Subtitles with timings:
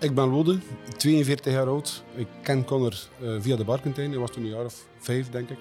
[0.00, 0.58] Ik ben Lode,
[0.96, 2.02] 42 jaar oud.
[2.14, 4.10] Ik ken Connor uh, via de Barkentijn.
[4.10, 5.58] Hij was toen een jaar of vijf, denk ik.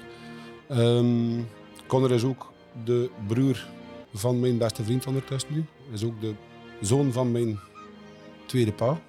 [0.70, 1.48] Um,
[1.88, 2.52] Connor is ook
[2.86, 3.68] de broer
[4.14, 5.66] van mijn beste vriend ondertussen nu.
[5.86, 6.34] Hij is ook de
[6.82, 7.60] zoon van mijn
[8.46, 9.02] tweede pa.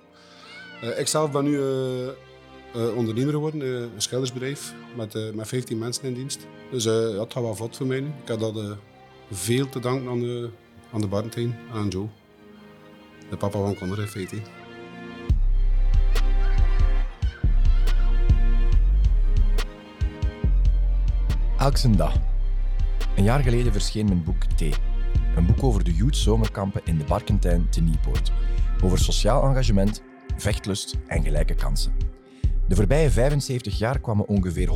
[0.84, 6.14] Uh, ik zelf ben nu uh, ondernemer geworden, een schildersbedrijf met, met 15 mensen in
[6.14, 6.46] dienst.
[6.70, 8.06] Dus het gaat wel vlot voor mij nu.
[8.06, 8.76] Ik heb dat
[9.30, 10.48] veel te danken aan de,
[10.92, 12.06] aan de Barkentijn en aan Joe.
[13.30, 14.59] De papa van Connor in.
[21.60, 22.14] Elke dag.
[23.16, 24.60] Een jaar geleden verscheen mijn boek T.
[25.36, 28.32] Een boek over de youth zomerkampen in de Barkentijn te Nieuwpoort.
[28.84, 30.02] Over sociaal engagement,
[30.36, 31.92] vechtlust en gelijke kansen.
[32.68, 34.68] De voorbije 75 jaar kwamen ongeveer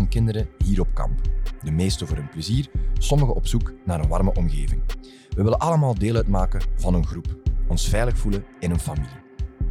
[0.00, 1.20] 100.000 kinderen hier op kamp.
[1.62, 4.82] De meeste voor hun plezier, sommigen op zoek naar een warme omgeving.
[5.28, 7.36] We willen allemaal deel uitmaken van een groep,
[7.68, 9.22] ons veilig voelen in een familie.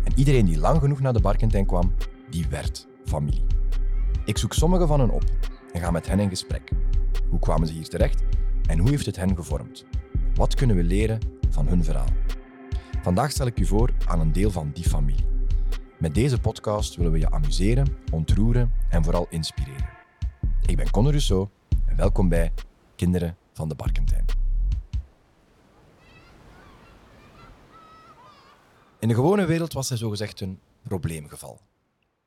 [0.04, 1.94] En iedereen die lang genoeg naar de Barkentijn kwam,
[2.30, 3.46] die werd familie.
[4.26, 5.24] Ik zoek sommigen van hen op
[5.74, 6.72] en ga met hen in gesprek.
[7.30, 8.24] Hoe kwamen ze hier terecht
[8.68, 9.86] en hoe heeft het hen gevormd?
[10.36, 12.10] Wat kunnen we leren van hun verhaal?
[13.02, 15.26] Vandaag stel ik u voor aan een deel van die familie.
[16.00, 19.90] Met deze podcast willen we je amuseren, ontroeren en vooral inspireren.
[20.66, 21.48] Ik ben Conor Rousseau
[21.86, 22.54] en welkom bij
[22.96, 24.26] Kinderen van de Barkentijn.
[29.00, 31.60] In de gewone wereld was hij zogezegd een probleemgeval.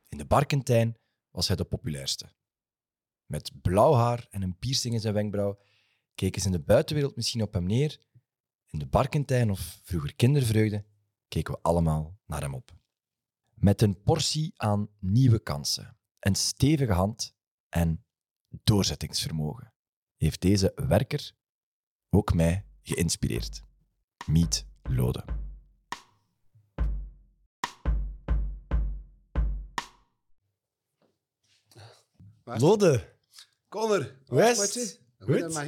[0.08, 0.97] In de Barkentijn
[1.30, 2.27] was hij de populairste.
[3.27, 5.59] Met blauw haar en een piercing in zijn wenkbrauw
[6.15, 7.99] keken ze in de buitenwereld misschien op hem neer.
[8.67, 10.85] In de Barkentijn of vroeger kindervreugde
[11.29, 12.75] keken we allemaal naar hem op.
[13.55, 17.37] Met een portie aan nieuwe kansen, een stevige hand
[17.69, 18.05] en
[18.49, 19.73] doorzettingsvermogen
[20.17, 21.33] heeft deze werker
[22.11, 23.63] ook mij geïnspireerd.
[24.27, 25.25] Meet Lode.
[32.45, 33.16] Lode.
[33.69, 34.17] Connor.
[34.27, 35.01] West.
[35.19, 35.53] Goed.
[35.53, 35.67] Maar.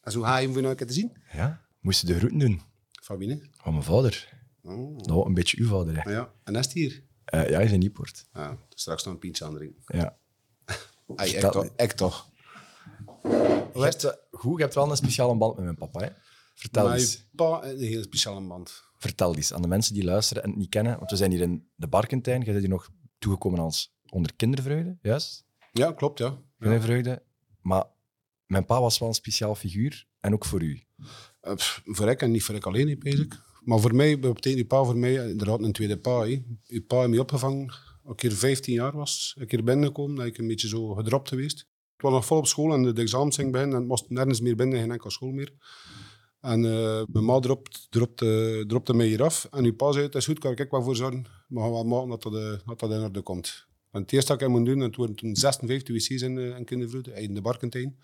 [0.00, 1.16] En zo ga je hem voor te zien.
[1.32, 2.62] Ja, moest je de groeten doen.
[3.02, 3.50] Van wie?
[3.52, 4.36] Van mijn vader.
[4.62, 4.96] Oh.
[4.96, 6.02] Nou, een beetje uw vader.
[6.02, 6.10] Hè.
[6.10, 6.32] Ja.
[6.44, 7.02] En is het hier?
[7.34, 8.26] Uh, ja, hij is in Nieuwpoort.
[8.32, 9.82] Ja, straks nog een pintje aan drinken.
[9.86, 10.16] Ja.
[11.16, 12.30] Ay, ik, toch, toch.
[13.74, 16.00] Je hebt, goed, je hebt wel een speciale band met mijn papa.
[16.00, 16.10] Hè?
[16.54, 17.26] Vertel mijn eens.
[17.34, 18.84] pa een heel speciale band.
[18.96, 20.98] Vertel eens aan de mensen die luisteren en het niet kennen.
[20.98, 22.40] Want we zijn hier in de Barkentijn.
[22.40, 25.44] Je bent hier nog toegekomen als onder kindervreugde, juist?
[25.72, 26.38] Ja, klopt, ja.
[26.58, 27.22] Kindervreugde.
[27.62, 27.84] Maar
[28.46, 30.06] mijn pa was wel een speciaal figuur.
[30.20, 30.82] En ook voor u.
[31.42, 31.52] Uh,
[31.84, 33.46] voor ik en niet voor ik alleen, bezig.
[33.64, 36.26] Maar voor mij betekent uw pa voor mij inderdaad een tweede pa.
[36.26, 36.42] Hè.
[36.66, 37.66] Uw pa heeft mij opgevangen
[38.04, 39.36] als ik hier 15 jaar was.
[39.38, 41.60] Ik hier binnengekomen, dat ik een beetje zo gedropt geweest.
[41.96, 44.56] Ik was nog vol op school en de examens ging beginnen en moest nergens meer
[44.56, 45.52] binnen, geen enkele school meer.
[46.40, 49.48] En uh, mijn ma dropt, dropte, dropte mij hier af.
[49.50, 51.26] En uw pa zei, het is goed, kan ik wel voor zorgen.
[51.48, 52.32] Maar gaan wel maken dat dat,
[52.66, 53.66] dat, dat in orde komt.
[53.90, 56.64] En het eerste dat ik moet doen, en het waren toen 56 wc's in, in
[56.64, 57.98] kindervloed, in de Barkentijn.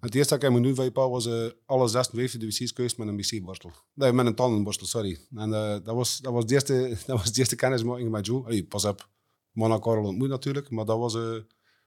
[0.00, 2.96] Het eerste dat ik moet doen van je pa was uh, alle 56 wc's keus
[2.96, 3.72] met een wc-borstel.
[3.94, 5.18] Nee, met een tandenborstel, sorry.
[5.36, 8.44] En uh, dat, was, dat, was de eerste, dat was de eerste kennismaking met Joe.
[8.44, 9.08] Allee, pas op,
[9.50, 11.36] Mona Karel ontmoet natuurlijk, maar dat was uh,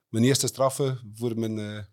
[0.10, 1.88] mijn eerste straffe voor mijn...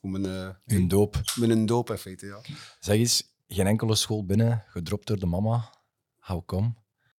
[0.00, 1.20] voor mijn een doop.
[1.34, 2.40] Mijn doop, in feite, ja.
[2.80, 5.74] Zeg eens, geen enkele school binnen, gedropt door de mama.
[6.18, 6.74] How come?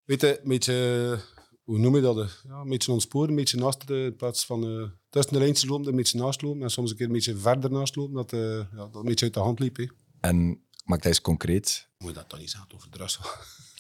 [0.06, 1.20] Weet je, een beetje
[1.64, 2.42] hoe noem je dat?
[2.48, 5.70] Ja, een beetje ontsporen, een beetje naast de, in plaats van uh, tussen de lijntjes
[5.70, 8.34] lopen, een beetje naast lopen en soms een keer een beetje verder naast lopen, dat,
[8.34, 9.78] uh, ja, dat een beetje uit de hand liep.
[9.78, 9.86] Hè.
[10.20, 11.88] En maak dat eens concreet.
[11.98, 13.18] Moet je dat dan niet zeggen over drugs?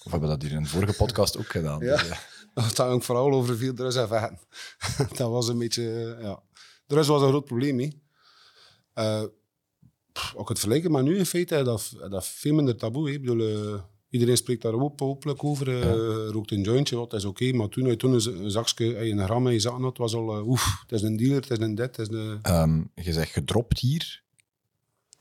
[0.03, 1.79] Of hebben we dat hier in de vorige podcast ook gedaan?
[1.79, 2.17] ja, dus, uh.
[2.75, 4.39] dat ging vooral over veel drugs en vechten.
[5.17, 6.43] dat was een beetje, ja.
[6.87, 7.79] Drugs was een groot probleem.
[7.79, 7.89] Hè.
[8.95, 9.27] Uh,
[10.35, 13.07] ook het vergelijken, maar nu in feite dat, dat veel minder taboe.
[13.07, 13.13] Hè.
[13.13, 15.77] Ik bedoel, Iedereen spreekt daar op, hopelijk over.
[15.77, 16.31] Ja.
[16.31, 17.43] Rookt een jointje, wat is oké.
[17.43, 20.77] Okay, maar toen, toen een, zakje, een gram in je zak had, was al, oef,
[20.81, 21.97] het is een dealer, het is een dit.
[21.97, 22.39] Het is een...
[22.49, 24.23] Um, je zegt gedropt hier.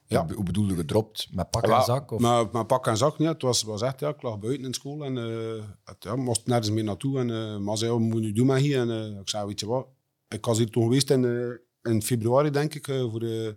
[0.06, 0.26] Ja.
[0.34, 1.28] Hoe bedoel je gedropt?
[1.30, 2.10] Met pak en zak?
[2.10, 2.20] Of?
[2.20, 3.32] Met, met pak en zak, ja.
[3.32, 6.46] Het was, was echt, ja, ik lag buiten in school en uh, het, ja, moest
[6.46, 7.18] nergens meer naartoe.
[7.18, 8.78] En, uh, maar zei, wat moet je doen met hier?
[8.78, 9.86] En uh, ik zei, weet je wat,
[10.28, 13.56] ik was hier toen geweest in, in februari, denk ik, voor de...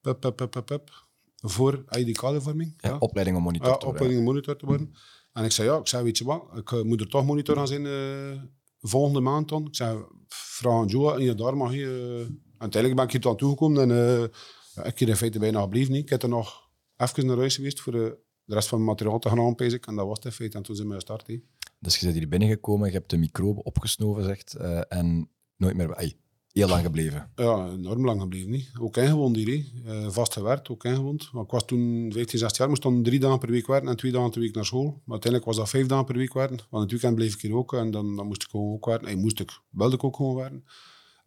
[0.00, 0.90] Pup, pup, pup, pup, pup
[1.42, 2.74] voor ID-kadervorming.
[2.76, 4.92] Ja, ja, opleiding om monitor ja, te opleiding om monitor te worden.
[5.32, 7.58] En ik zei, ja, ik zei, weet je wat, ik uh, moet er toch monitor
[7.58, 8.42] aan zijn uh,
[8.80, 9.66] volgende maand dan.
[9.66, 12.18] Ik zei, vraag aan Joe, en je daar mag je...
[12.28, 14.30] Uh, uiteindelijk ben ik hier dan toegekomen en
[14.74, 16.02] ja, ik heb in feite bijna gebleven niet.
[16.02, 19.18] Ik heb er nog even naar huis geweest voor de, de rest van mijn materiaal
[19.18, 19.80] te gaan aanpezen.
[19.80, 20.56] En dat was het in feite.
[20.56, 21.26] En toen zijn we gestart.
[21.26, 21.42] He.
[21.78, 24.54] Dus je bent hier binnengekomen, je hebt de microbe opgesnoven, zegt,
[24.88, 25.94] en nooit meer...
[25.94, 26.16] Ay,
[26.52, 27.30] heel lang gebleven.
[27.34, 28.50] Ja, enorm lang gebleven.
[28.50, 28.70] Niet?
[28.80, 29.66] Ook ingewoond hier.
[29.84, 29.92] hè.
[30.04, 31.32] Eh, vast gewerkt, ook ingewoond.
[31.32, 33.96] Maar ik was toen 15, 16 jaar, moest dan drie dagen per week werken en
[33.96, 34.84] twee dagen per week naar school.
[34.84, 36.58] Maar uiteindelijk was dat vijf dagen per week werken.
[36.70, 39.08] Want het weekend bleef ik hier ook en dan, dan moest ik gewoon ook werken.
[39.08, 40.64] En moest ik, wilde ik ook gewoon werken.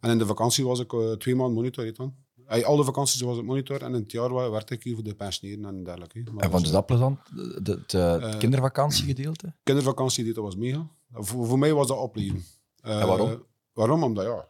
[0.00, 1.84] En in de vakantie was ik eh, twee maanden monitor.
[1.84, 2.14] hè, dan.
[2.44, 5.04] Hey, al de vakanties was ik monitor en in het jaar werkte ik hier voor
[5.04, 6.22] de pensioneren en dergelijke.
[6.32, 7.18] Maar En vond je was, dat plezant?
[7.64, 9.54] Het Eh, kindervakantiegedeelte?
[9.62, 10.86] kindervakantie dit, dat was mega.
[11.12, 12.44] Voor, voor mij was dat opleven.
[12.82, 13.42] En waarom?
[13.72, 14.02] Waarom?
[14.02, 14.48] Omdat ja,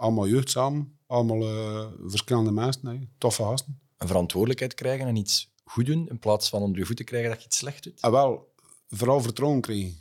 [0.00, 3.80] allemaal jeugd samen, allemaal eh, verschillende mensen, hè, toffe gasten.
[3.96, 7.40] Een verantwoordelijkheid krijgen en iets goed doen, in plaats van onder je voeten krijgen dat
[7.40, 8.00] je iets slecht doet?
[8.00, 8.54] En wel,
[8.88, 9.94] vooral vertrouwen kregen.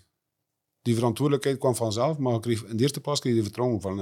[0.82, 4.00] Die verantwoordelijkheid kwam vanzelf, maar ik kreeg, in de eerste plaats kreeg je vertrouwen van,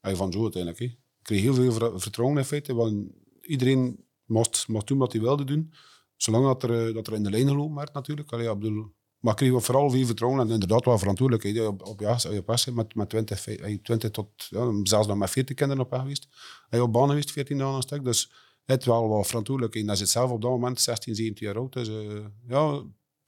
[0.00, 0.82] ah, van Joe uiteindelijk.
[0.82, 0.84] Hè.
[0.84, 3.06] Ik kreeg heel veel ver- vertrouwen in feite, want
[3.42, 5.72] iedereen mocht, mocht doen wat hij wilde doen,
[6.16, 8.32] zolang dat er, eh, dat er in de lijn gelopen werd natuurlijk.
[8.32, 11.66] Allee, ik bedoel, maar ik kreeg vooral veel vertrouwen en inderdaad wel verantwoordelijkheid.
[11.68, 15.06] Op, op, ja, op weg zijn met, met 20, ve- eh, 20 tot, ja, zelfs
[15.06, 16.28] nog met 40 kinderen op weg geweest.
[16.68, 18.32] Hij op baan geweest, 14 dagen een stuk, dus
[18.64, 19.86] het wel wel verantwoordelijkheid.
[19.86, 22.82] En hij zit zelf op dat moment 16, 17 jaar oud, dus eh, ja,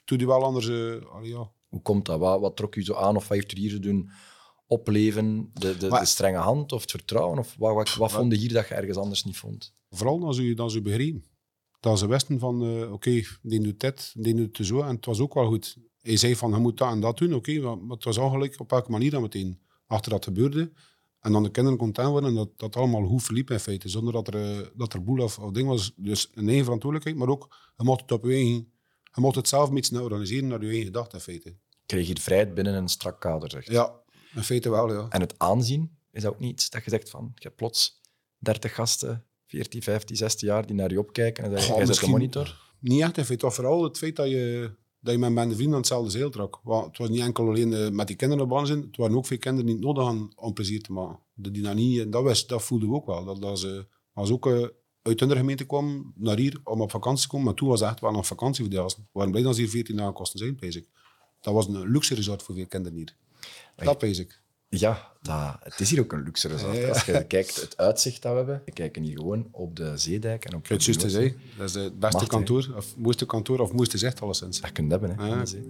[0.04, 0.66] doe die wel anders.
[1.10, 1.50] allee, ja.
[1.68, 2.18] Hoe komt dat?
[2.18, 4.10] Wat, wat trok u zo aan of wat heeft u hier te doen?
[4.66, 7.38] Opleven, de, de, Maar- de strenge hand of het vertrouwen?
[7.38, 9.74] Of wat, wat, wat vond je hier dat je ergens anders niet vond?
[9.90, 11.24] Vooral dan ze, dan ze begrepen.
[11.82, 14.80] Dat ze wisten van, eh, oké, die doet dit, die doet het zo.
[14.82, 15.76] En het was ook wel goed.
[16.00, 17.60] Hij zei van, je moet dat en dat doen, oké.
[17.60, 20.72] maar, maar het was eigenlijk op welke manier dan meteen achter dat gebeurde.
[21.20, 23.88] En dan de kinderen content worden en dat dat allemaal goed verliep in feite.
[23.88, 25.92] Zonder dat er, eh, dat er boel of, of ding was.
[25.96, 28.72] Dus een eigen verantwoordelijkheid, maar ook, je mocht het op je eigen...
[29.14, 31.56] Je mocht het zelf iets organiseren naar je eigen gedachte in feite.
[31.86, 33.70] Kreeg je vrijheid binnen een strak kader, zeg.
[33.70, 34.00] Ja,
[34.34, 35.06] in feite wel, ja.
[35.08, 38.00] En het aanzien, is dat ook niet iets dat je zegt van, je hebt plots
[38.38, 41.84] 30 gasten, 14, 15, 16 jaar, die naar je opkijken en dan zeg je, Goh,
[41.84, 42.60] jij zet de monitor.
[42.80, 43.38] Niet echt.
[43.38, 44.70] Toch vooral het feit dat je,
[45.00, 46.60] dat je met mijn vrienden aan hetzelfde zeel trok.
[46.62, 48.80] Want het was niet enkel alleen eh, met die kinderen op zijn.
[48.80, 51.18] Het waren ook veel kinderen die het nodig hadden om plezier te maken.
[51.34, 53.24] De dynamiek, dat, was, dat voelden we ook wel.
[53.24, 54.66] Dat, dat ze, als ook eh,
[55.02, 57.46] uit de gemeente kwam naar hier om op vakantie te komen.
[57.46, 59.02] Maar toen was het echt wel een vakantie voor die gasten.
[59.02, 60.88] We waren blij dat ze hier 14 dagen kosten zijn, pees ik.
[61.40, 63.16] Dat was een luxe resort voor veel kinderen hier.
[63.76, 64.41] Dat pees ik.
[64.78, 66.76] Ja, dat, het is hier ook een luxe resort.
[66.76, 66.88] Ja.
[66.88, 70.44] Als je kijkt, het uitzicht dat we hebben, we kijken hier gewoon op de zeedijk
[70.44, 71.40] en op Het juist te de zeggen.
[71.58, 74.60] Dat is het beste kantoor, of mooiste kantoor, of mooiste zicht alleszins.
[74.60, 75.26] Dat kun je hebben, hè.
[75.26, 75.46] Ja.
[75.46, 75.62] zee.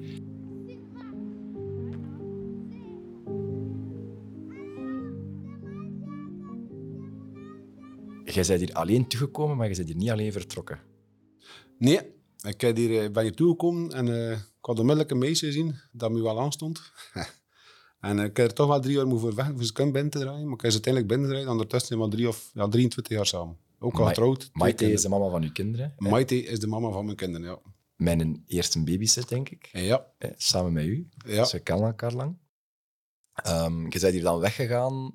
[8.24, 10.80] Jij bent hier alleen toegekomen, maar je bent hier niet alleen vertrokken.
[11.78, 12.00] Nee,
[12.42, 15.74] ik heb hier, eh, ben hier toegekomen en eh, ik had onmiddellijk een meisje gezien
[15.92, 16.82] dat me wel aanstond.
[18.02, 19.92] en eh, ik heb er toch wel drie jaar moeten voor weg voor ze kunnen
[19.92, 21.48] binnen te draaien, maar ik heb ze uiteindelijk binnen draaien.
[21.50, 23.56] Ondertussen zijn we drie of ja, 23 jaar samen.
[23.78, 24.50] Ook al getrouwd.
[24.52, 25.94] Maite is de mama van uw kinderen.
[25.98, 26.08] hè.
[26.10, 27.58] Maite is de mama van mijn kinderen, ja.
[27.96, 29.68] Mijn eerste babysit, denk ik.
[29.72, 31.08] Ja, hè, Samen met u.
[31.26, 31.44] ja.
[31.44, 32.36] Ze kennen elkaar lang.
[33.32, 35.12] Ehm, je bent hier dan weggegaan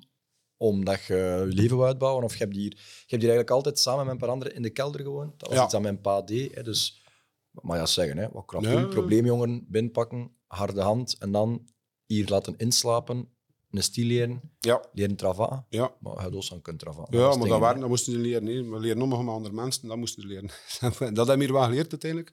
[0.56, 1.14] omdat je
[1.48, 2.24] je leven wou uitbouwen?
[2.24, 2.76] Of je hebt hier, je
[3.06, 5.38] hebt hier eigenlijk altijd samen met een paar anderen in de kelder gewoond?
[5.40, 5.62] Dat was Ja.
[5.64, 6.54] iets dat mijn pa deed.
[6.54, 7.02] Hè, dus,
[7.50, 8.60] maar ja, zeggen, hè, wat Ja.
[8.60, 11.68] doen, probleemjongen, binnenpakken, harde hand en dan
[12.08, 13.28] hier laten inslapen,
[13.70, 15.66] een stil leren, Ja, leren travaa.
[15.68, 15.94] ja.
[16.00, 17.06] Maar hij had ook kunnen travaa.
[17.10, 18.70] Ja, maar dat, waren, dat moesten ze leren.
[18.70, 20.50] We leren nog met andere mensen, dat moesten ze leren.
[21.14, 22.32] dat hebben we hier wel geleerd uiteindelijk.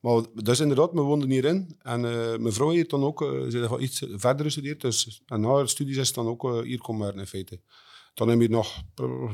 [0.00, 1.76] Maar dus inderdaad, we woonden hierin.
[1.82, 4.80] En eh, mijn vrouw heeft dan ook eh, ze heeft iets verder gestudeerd.
[4.80, 7.60] Dus, en na haar studies is dan ook eh, hier komen werken in feite.
[8.14, 8.82] Dan hebben we nog,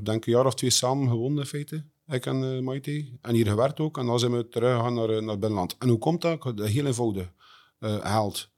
[0.02, 1.86] denk ik, een jaar of twee samen gewoond in feite.
[2.06, 3.18] Ik en eh Maite.
[3.20, 3.98] En hier gewerkt ook.
[3.98, 5.76] En dan zijn we teruggegaan naar, naar het binnenland.
[5.78, 6.42] En hoe komt dat?
[6.42, 7.32] Dat Heel eenvoudig.
[7.80, 8.50] gehaald.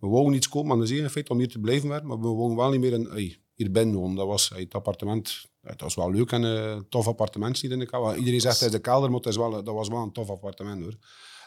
[0.00, 2.08] We wouden iets kopen aan de zee in feite om hier te blijven werken.
[2.08, 4.16] Maar we wonen wel niet meer in, hier binnen wonen.
[4.16, 5.46] Dat was het appartement.
[5.60, 8.16] Het was wel leuk en eh, een tof appartement hier in de kelder.
[8.16, 10.94] Iedereen zegt het is de kelder, maar wel, dat was wel een tof appartement hoor.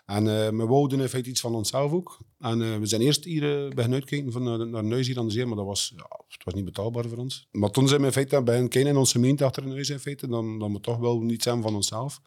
[0.05, 2.17] En eh, we wouden in feite iets van onszelf ook.
[2.39, 5.25] En eh, we zijn eerst hier uh, beginnen van, naar, naar een huis hier aan
[5.25, 7.47] de zee, maar dat was, ja, het was niet betaalbaar voor ons.
[7.51, 9.99] Maar toen zijn we in feite beginnen kijken in onze gemeente achter een huis in
[9.99, 12.21] feite, dan, dan we toch wel iets hebben van onszelf.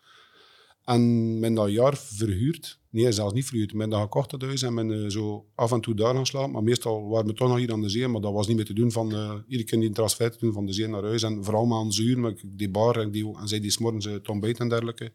[0.87, 2.81] En men dat jaar verhuurd.
[2.91, 3.73] Nee, zelfs niet verhuurd.
[3.73, 6.51] Men dat gekocht het huis en men eh, zo af en toe daar gaan slapen.
[6.51, 8.09] Maar meestal waren we toch nog hier aan de zee.
[8.09, 10.53] Maar dat was niet meer te doen van uh, iedere keer die transfer te doen
[10.53, 11.23] van de zee naar huis.
[11.23, 14.15] En vooral maar aan zuur, met die bar en, die, en zij die smorgens uh,
[14.59, 15.13] en dergelijke.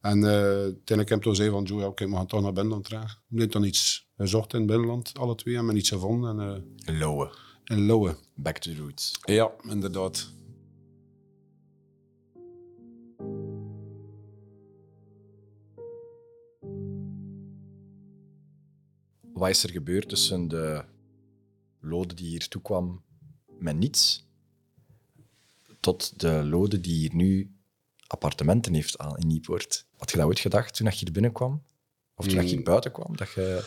[0.00, 2.52] En uh, uiteindelijk heb ik toen zei van, Joe, ja, oké, we gaan toch naar
[2.52, 3.20] binnenland terug.
[3.28, 5.56] We hebben dan iets gezocht in het binnenland, alle twee.
[5.56, 6.40] En men iets gevonden.
[6.84, 7.30] En, Lowe.
[7.64, 8.16] in Lowe.
[8.34, 9.18] Back to the roots.
[9.24, 10.36] Ja, inderdaad.
[19.38, 20.84] Wat is er gebeurd tussen de
[21.80, 23.02] lode die hier toekwam
[23.58, 24.26] met niets,
[25.80, 27.56] tot de lode die hier nu
[28.06, 29.86] appartementen heeft aan in Nieuwpoort?
[29.96, 31.62] Had je dat ooit gedacht toen je hier binnenkwam?
[32.14, 33.16] Of toen je hier buiten kwam?
[33.16, 33.64] Dat je...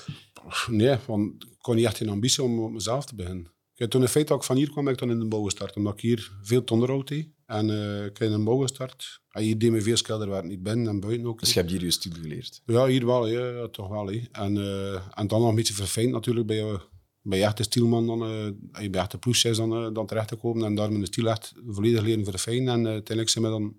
[0.68, 3.48] Nee, want ik kon niet echt een ambitie om op mezelf te beginnen.
[3.81, 5.43] Ik toen in feite dat ik van hier kwam, ben ik toen in de bouw
[5.43, 5.75] gestart.
[5.75, 7.27] Omdat ik hier veel onderhoud deed.
[7.45, 9.21] En eh, ik in de bouw gestart.
[9.29, 11.39] En hier deed me veel schilderwerk, niet binnen en buiten ook.
[11.39, 12.61] Dus je hebt hier je studie geleerd.
[12.65, 14.09] Ja, hier wel, ja, toch wel.
[14.09, 16.79] En, eh, en dan nog een beetje verfijnd natuurlijk bij je,
[17.21, 18.07] bij je echte stielman.
[18.07, 20.65] Dan, eh, je bij echte ploesjes dan, eh, dan terecht te komen.
[20.65, 22.73] En daar de stiel echt volledig leren verfijnen.
[22.73, 23.75] En eh, uiteindelijk zijn we dan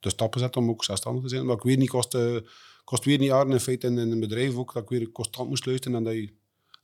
[0.00, 1.46] de stappen gezet om ook zelfstandig te zijn.
[1.46, 2.36] Maar ik weet niet, kost, eh,
[2.84, 5.48] kost weer niet jaren in feite in, in een bedrijf ook, dat ik weer constant
[5.48, 5.98] moest luisteren.
[5.98, 6.32] En dat je,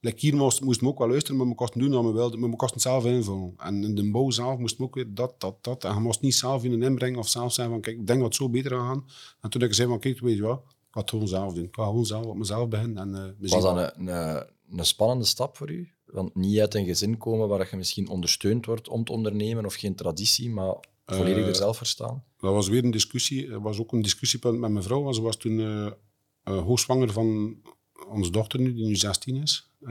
[0.00, 2.40] like hier moest, moest me ook wel luisteren, maar we kosten doen wat we wilden.
[2.40, 3.54] Maar we kosten het zelf invullen.
[3.56, 5.84] En in de bouw zelf moest me ook weer dat, dat, dat.
[5.84, 8.20] En je moest niet zelf in een inbrengen of zelf zeggen van, kijk, ik denk
[8.20, 9.04] wat zo beter gaan gaan.
[9.40, 11.54] En toen heb ik zei van, kijk, weet je wat, ik ga het gewoon zelf
[11.54, 11.64] doen.
[11.64, 13.14] Ik ga gewoon zelf op mezelf beginnen.
[13.14, 15.88] En, eh, Was dat een, een, een spannende stap voor u?
[16.04, 19.74] Want niet uit een gezin komen waar je misschien ondersteund wordt om te ondernemen of
[19.74, 20.74] geen traditie, maar
[21.06, 22.24] volledig Eh, er zelf voor staan?
[22.40, 23.50] Dat was weer een discussie.
[23.50, 25.02] Er was ook een discussiepunt met mijn vrouw.
[25.02, 25.90] want Ze was toen eh
[26.42, 27.56] eh, hoogzwanger van
[28.10, 29.68] onze dochter nu, die nu 16 is.
[29.80, 29.90] Eh,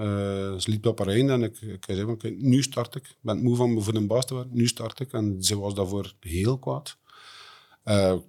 [0.58, 3.04] ze liep op haar einde en ik, ik zei van, nu start ik.
[3.04, 5.14] Ik ben moe van voor een baas te werken, nu start ik.
[5.14, 6.98] En ze was daarvoor heel kwaad.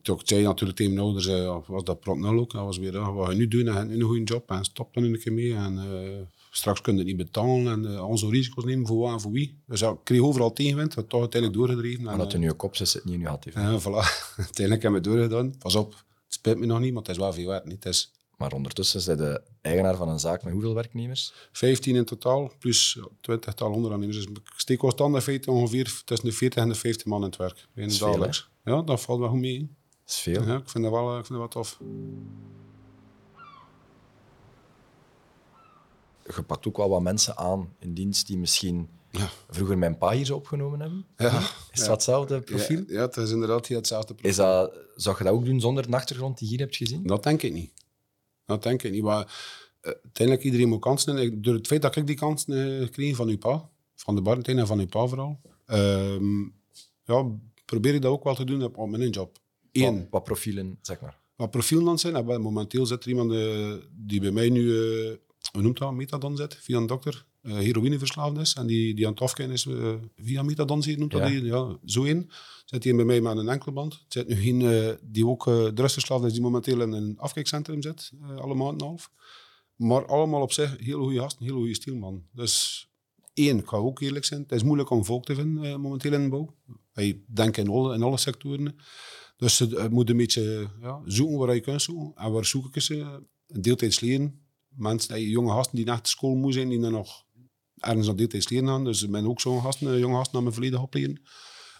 [0.02, 2.52] Toen ik zei natuurlijk tegen mijn ouders, eh, was dat prot nul ook.
[2.52, 3.68] Dat was weer, ja, wat ga je nu doen?
[3.68, 5.54] En nu een goede job en stop dan een keer mee.
[5.54, 5.78] En
[6.50, 9.32] straks kun je het niet betalen en uh, onze risico's nemen voor wat en voor
[9.32, 9.58] wie.
[9.66, 11.98] Dus ja, ik kreeg overal tegenwind, dat toch uiteindelijk doorgedreven.
[11.98, 13.46] En, Maar dat eh, in je kop zit, zit niet je had.
[13.84, 14.34] voilà.
[14.36, 15.58] Uiteindelijk hebben we het doorgedaan.
[15.58, 17.64] Pas op, het spijt me nog niet, maar het is wel veel werk.
[17.64, 17.84] Niet.
[17.84, 21.32] Het is Maar ondertussen zijn de eigenaar van een zaak met hoeveel werknemers?
[21.52, 24.16] 15 in totaal, plus ja, 20 tal onderaannemers.
[24.18, 27.36] Dus ik steek in feite ongeveer tussen de 40 en de 50 man in het
[27.36, 27.66] werk.
[27.74, 28.48] Veel, dagelijks.
[28.64, 29.58] Ja, dat valt wel goed mee.
[29.58, 30.42] Dat is veel.
[30.42, 31.78] Ja, ik vind dat wel, eh, ik vind dat wel tof.
[36.36, 39.28] Je pakt ook wel wat mensen aan in dienst die misschien Ja.
[39.50, 41.06] vroeger mijn pa hier zo opgenomen hebben.
[41.16, 41.38] Ja.
[41.72, 42.84] Is dat hetzelfde profiel?
[42.86, 44.30] Ja, het is inderdaad hetzelfde profiel.
[44.30, 47.02] Is dat, zou je dat ook doen zonder de achtergrond die je hier hebt gezien?
[47.06, 47.70] Dat denk ik niet.
[48.50, 49.02] Dat denk ik niet.
[49.02, 49.22] Maar
[49.80, 51.16] eh, uiteindelijk iedereen moet kansen.
[51.16, 54.14] En ik- door het feit dat ik die kansen eh, kreeg van uw pa, van
[54.14, 56.40] de Barentijn en van uw pa vooral, ehm,
[57.04, 57.26] ja,
[57.64, 59.38] probeer ik dat ook wel te doen op, mijn job.
[59.72, 61.18] Eén, Wat, wat profielen, zeg maar.
[61.36, 62.14] wat profiel dan zijn.
[62.16, 65.16] En momenteel zit er iemand eh, die bij mij nu, eh
[65.52, 68.54] hoe noemt dat, metadon zit, via een dokter, eh heroïneverslaafd is.
[68.54, 71.26] En die, die aan het afkijken is eh, via je, noemt dat Ja.
[71.28, 71.44] die?
[71.44, 72.30] Ja, zo in.
[72.64, 73.92] Zit hij bij mij met een enkelband.
[73.92, 77.82] Er zit nu geen, eh, die ook uh, drugsverslaafd is, die momenteel in een afkijkcentrum
[77.82, 79.10] zit, alle maanden en half.
[79.76, 82.22] Maar allemaal op zich heel goede gasten, heel goede stielman.
[82.32, 82.86] Dus
[83.34, 86.22] één, ik ga ook eerlijk zijn, het is moeilijk om volk te vinden momenteel in
[86.22, 86.54] de bouw.
[86.94, 88.76] Ik denk in alle, in alle sectoren.
[89.36, 92.12] Dus je moet een beetje ja, zoeken waar je kunt zoeken.
[92.24, 93.22] En waar zoek ik ze?
[93.46, 94.40] Deeltijds leren.
[94.68, 97.24] Mensen, jonge gasten die naar de school moeten zijn, die dan nog
[97.80, 98.84] ergens aan deeltijds leren gaan.
[98.84, 101.22] Dus ik ben ook zo'n gasten, eh, jonge gasten aan mijn volledig opleren.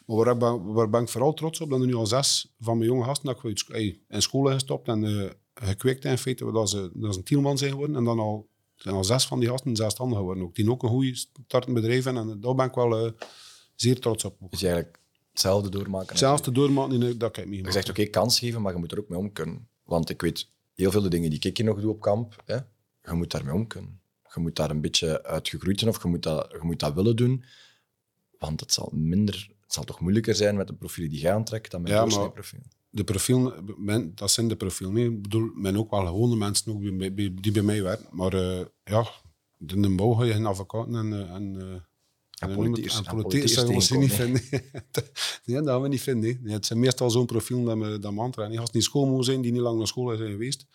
[0.06, 2.54] Maar waar, ik ben, waar ben ik vooral trots op, dat er nu al zes
[2.58, 6.52] van mijn jonge gasten dat ik in school heb gestopt en eh gekweekt in feite,
[6.52, 7.96] dat ze, dat ze een tielman zijn geworden.
[7.96, 10.44] En dan al, zijn al zes van die gasten zelfstandig geworden.
[10.44, 10.54] Ook.
[10.54, 12.30] Die ook een goede startend bedrijf hebben.
[12.30, 13.12] En daar ben ik wel eh,
[13.74, 14.36] zeer trots op.
[14.42, 14.50] ook.
[14.50, 14.98] Dus eigenlijk
[15.30, 16.08] hetzelfde doormaken.
[16.08, 18.98] Hetzelfde doormaken in dat ik het Je zegt oké, kans geven, maar je moet er
[18.98, 19.68] ook mee om kunnen.
[19.84, 22.54] Want ik weet heel veel de dingen die ik hier nog doe op kamp, hè,
[23.02, 23.99] je moet daarmee om kunnen.
[24.34, 26.94] Je moet daar een beetje uit gegroeid zijn of je moet, dat, je moet dat
[26.94, 27.44] willen doen.
[28.38, 31.70] Want het zal minder, het zal toch moeilijker zijn met de profielen die je aantrekt
[31.70, 32.60] dan met Ja, maar- profiel.
[32.90, 34.96] de profiel, men, dat zijn de profielen.
[34.96, 38.06] Ik bedoel, men ook wel gewone mensen ook die, bij- bij- die bij mij werken.
[38.10, 39.06] Maar eh, ja,
[39.66, 41.72] in de bouw ga je geen advocaten en, eh, en, eh,
[42.48, 42.50] en,
[43.48, 44.42] zullen we niet vinden.
[45.44, 46.38] nee, dat gaan we niet vinden.
[46.42, 48.56] Nee, het zijn meestal zo'n profiel dat we, dat we aantrekken.
[48.56, 50.66] Als het niet school moet zijn, die niet lang naar school zijn geweest.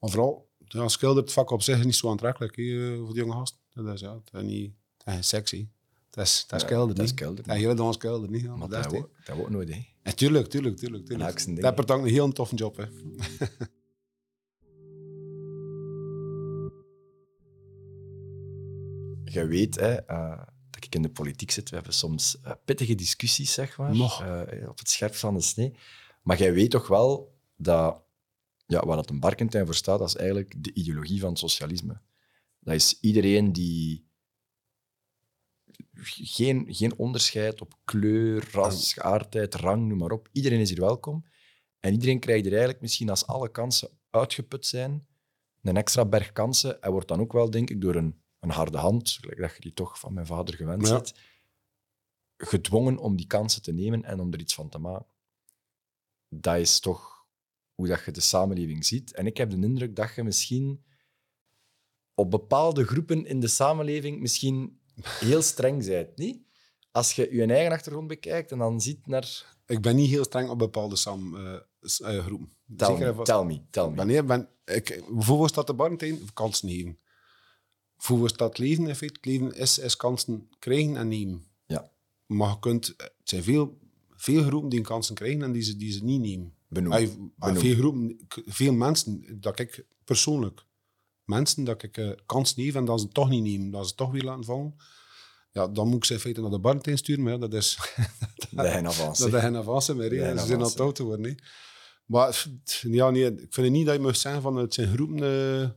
[0.00, 3.14] Maar vooral, ja, schilder, het vak op zich is niet zo aantrekkelijk hè, eh, voor
[3.14, 3.58] de jonge gasten.
[3.74, 4.72] Dat is, ja, dat is niet
[5.04, 5.68] dat is sexy.
[6.10, 7.20] Dat is, dat is Ja, kelder, dat is niet.
[7.20, 8.42] kelder, Dat hele dag is kelder, niet.
[8.42, 9.86] Ja, Maar dat is dat, dat wordt nooit, hè.
[10.02, 11.04] Ja, tuurlijk, tuurlijk, tuurlijk.
[11.06, 11.30] tuurlijk.
[11.60, 12.84] Dat is een heel toffe job, hè.
[19.24, 20.38] Je weet hè, eh,
[20.70, 21.68] dat ik in de politiek zit.
[21.70, 23.90] We hebben soms eh, pittige discussies, zeg maar,
[24.68, 25.74] op het scherp van de snee.
[26.22, 28.02] Maar jij weet toch wel dat
[28.66, 32.00] ja, waar dat een Barkentijn voor staat, dat is eigenlijk de ideologie van het socialisme.
[32.60, 34.06] Dat is iedereen die
[36.02, 40.28] geen, geen onderscheid op kleur, ras, geaardheid, rang, noem maar op.
[40.32, 41.24] Iedereen is hier welkom.
[41.80, 45.06] En iedereen krijgt er eigenlijk misschien als alle kansen uitgeput zijn,
[45.62, 46.82] een extra berg kansen.
[46.82, 49.60] En wordt dan ook wel, denk ik, door een, een harde hand, gelijk dat je
[49.60, 51.02] die toch van mijn vader gewend Ja.
[52.36, 55.06] gedwongen om die kansen te nemen en om er iets van te maken.
[56.28, 57.13] Dat is toch
[57.74, 59.12] hoe dat je de samenleving ziet.
[59.14, 60.84] En ik heb de indruk dat je misschien
[62.14, 66.38] op bepaalde groepen in de samenleving misschien heel streng bent, niet?
[66.90, 69.52] Als je je eigen achtergrond bekijkt en dan ziet naar...
[69.66, 71.36] Ik ben niet heel streng op bepaalde sam,
[71.80, 72.52] s- eh, groepen.
[72.76, 73.94] Tell Zeker me, vast- tell me, tell me.
[73.94, 75.04] Wanneer ben ik...
[75.12, 76.98] Bijvoorbeeld staat de Barentijn kansen geven.
[77.96, 79.18] voor wat dat leven in feite.
[79.22, 81.46] Leven is, is kansen krijgen en nemen.
[81.66, 81.90] Ja.
[82.26, 83.78] Maar je kunt, het zijn veel,
[84.10, 86.54] veel groepen die kansen krijgen en die ze, die ze niet nemen.
[86.74, 86.92] Benoem.
[86.92, 87.58] Ay, ay, Benoem.
[87.62, 90.64] veel groepen, veel mensen, dat ik persoonlijk,
[91.24, 93.86] mensen dat ik eh, kans neem en dat ze het toch niet nemen, dat ze
[93.88, 94.74] het toch weer laten vallen.
[95.52, 97.78] Ja, dan moet ik ze in feite naar de barntijn sturen, maar ja, dat is,
[98.50, 99.18] De hen avans.
[99.18, 100.08] dat is geen avance meer.
[100.10, 100.70] geen Ze zijn aan avance.
[100.72, 101.42] het oud te worden.
[102.06, 102.44] Maar
[102.82, 105.22] ja, nee, ik vind het niet dat je mag zeggen van het zijn groepen.
[105.62, 105.68] eh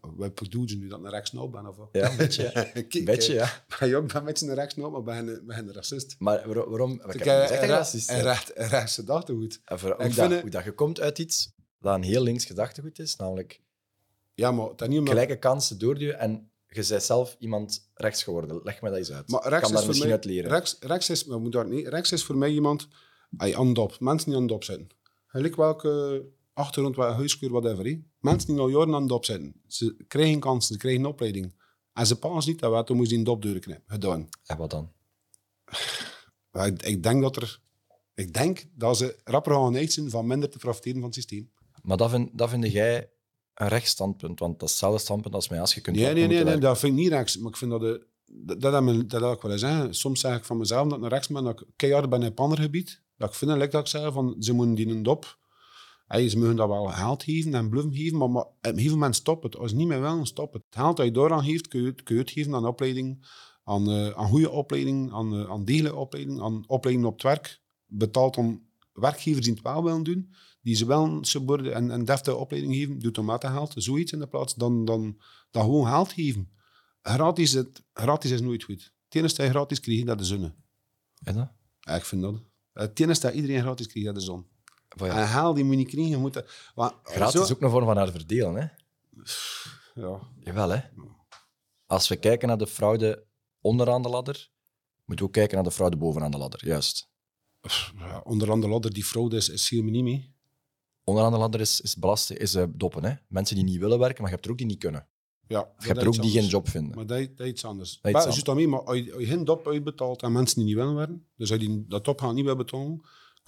[0.00, 1.66] wat bedoel je nu dat ik een rechtssnoop ben?
[1.66, 1.88] Of wat?
[1.92, 2.72] Ja, een beetje.
[2.98, 3.86] Een beetje, eh, ja.
[3.86, 6.16] ja, ik ben een beetje een rechtssnoop, maar ben een, ben een racist.
[6.18, 6.92] Maar waar- waarom...
[6.92, 9.60] Ik heb re- racist een, recht, een rechtse gedachtegoed.
[9.64, 12.98] En voor- hoe, dat, hoe dat je komt uit iets dat een heel links gedachtegoed
[12.98, 13.60] is, namelijk
[14.34, 15.14] Ja, maar dat niet omdat...
[15.14, 18.60] gelijke kansen doorduwen en je bent zelf iemand rechts geworden.
[18.62, 19.28] Leg me dat eens uit.
[19.28, 20.50] Maar rechts kan daar is voor misschien mij, uit leren.
[20.50, 22.88] Rechts, rechts, is, maar moet daar niet, rechts is voor mij iemand
[23.36, 24.00] ay, aan de dop.
[24.00, 24.88] Mensen die aan de dop zitten.
[25.26, 26.22] Gelijk welke
[26.52, 27.84] achtergrond, welke huiskeur, whatever.
[27.84, 28.00] hè.
[28.18, 29.54] Mensen die al jaren aan de dop zitten.
[29.66, 31.54] Ze krijgen kansen, ze krijgen een opleiding.
[31.92, 33.82] En ze pas niet, dat dan moest die een dop knippen.
[33.86, 34.28] Gedaan.
[34.44, 34.92] En wat dan?
[36.52, 37.60] Ik, ik denk dat er...
[38.14, 41.50] Ik denk dat ze rapper gaan zijn van minder te profiteren van het systeem.
[41.82, 43.10] Maar dat vind, dat vind jij
[43.54, 46.26] een rechtsstandpunt, want dat is hetzelfde standpunt als mij als je kunt Nee, nee, nee,
[46.26, 47.38] moeten nee, dat vind ik niet rechts.
[47.38, 47.80] Maar ik vind dat...
[47.80, 49.94] De, dat, dat, dat ik wel eens zeggen.
[49.94, 52.26] Soms zeg ik van mezelf dat ik naar rechts ben, dat ik keihard ben in
[52.26, 53.02] een ander gebied.
[53.16, 55.38] Dat ik vind, dat ik zeg, van, ze moeten die een dop...
[56.10, 58.92] Hey, ze mogen dat wel geld geven en bluffen geven, maar, maar op een gegeven
[58.94, 59.56] moment stop het.
[59.56, 60.62] Als je niet meer wil, stop het.
[60.64, 63.26] Het geld dat je daaraan geeft, kun je, het- kun je het geven aan opleiding,
[63.64, 67.60] aan, aan goede opleiding, aan, eh, aan degelijke opleiding, aan opleiding op het werk.
[67.86, 72.04] Betaald om werkgevers die het wel willen doen, die ze wel een suborde en, en
[72.04, 75.86] deftige opleiding geven, doet om met geld, zoiets in de plaats, dan, dan, dan gewoon
[75.86, 76.50] geld geven.
[77.02, 78.94] Gratis, het, gratis is nooit goed.
[79.04, 80.52] Het enige dat je gratis krijgt, dat is de zon.
[81.24, 81.52] Is dat?
[81.80, 82.42] Ja, ik vind dat.
[82.72, 84.46] Het enige dat iedereen gratis krijgt, dat is zon.
[84.96, 86.10] Ja, En haal die moet je niet krijgen.
[86.10, 88.66] Je moet dat- want gratis is ook een vorm van haar verdelen, hè?
[89.94, 90.20] Ja.
[90.38, 90.80] Jawel, hè?
[91.86, 93.26] Als we kijken naar de fraude
[93.60, 94.50] onderaan de ladder,
[95.04, 96.64] moeten we ook kijken naar de fraude bovenaan de ladder.
[96.66, 97.08] Juist.
[97.98, 100.34] Ja, onderaan de ladder, die fraude is, is hier niet mee.
[101.04, 103.04] Onderaan de ladder is, is belasting, is eh, doppen.
[103.04, 103.14] Hè?
[103.28, 105.08] Mensen die niet willen werken, maar je hebt er ook die niet kunnen.
[105.46, 106.96] Ja, Je hebt er ook die geen job vinden.
[106.96, 107.98] Maar dat, dat is iets anders.
[108.00, 110.74] Dat is Maar, maar als je, als je geen dop uitbetaalt aan mensen die niet
[110.74, 113.00] willen werken, dus als je die, dat dop gaan niet wil betalen,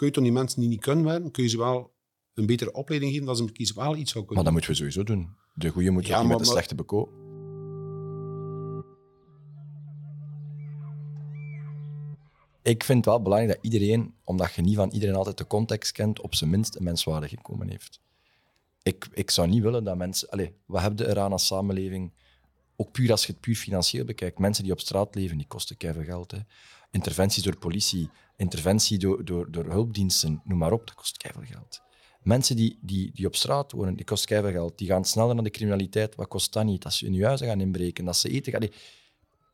[0.03, 1.93] kun je toch die mensen die niet kunnen werken, kun je ze wel
[2.35, 4.77] een betere opleiding geven, dat ze kiezen wel iets zou Maar kunnen dat moeten we
[4.77, 5.35] sowieso doen.
[5.55, 7.15] De goede moet je Ja, niet maar- met de maar- slechte bekopen.
[12.63, 15.93] Ik vind het wel belangrijk dat iedereen, omdat je niet van iedereen altijd de context
[15.93, 18.01] kent, op zijn minst een menswaardig inkomen heeft.
[18.83, 20.29] Ik, ik zou niet willen dat mensen...
[20.29, 22.13] Allez, wat heb je eraan als samenleving?
[22.77, 24.39] Ook puur als je het puur financieel bekijkt.
[24.39, 26.31] Mensen die op straat leven, die kosten keihard geld.
[26.31, 26.39] Hè.
[26.93, 31.81] Interventies door politie, interventie door, door, door hulpdiensten, noem maar op, dat kost keihard geld.
[32.23, 34.79] Mensen die, die, die op straat wonen, die kost keihard geld.
[34.79, 36.15] Die gaan sneller naar de criminaliteit.
[36.15, 36.83] Wat kost dat niet?
[36.83, 38.69] Dat ze in je huizen gaan inbreken, dat ze eten gaan...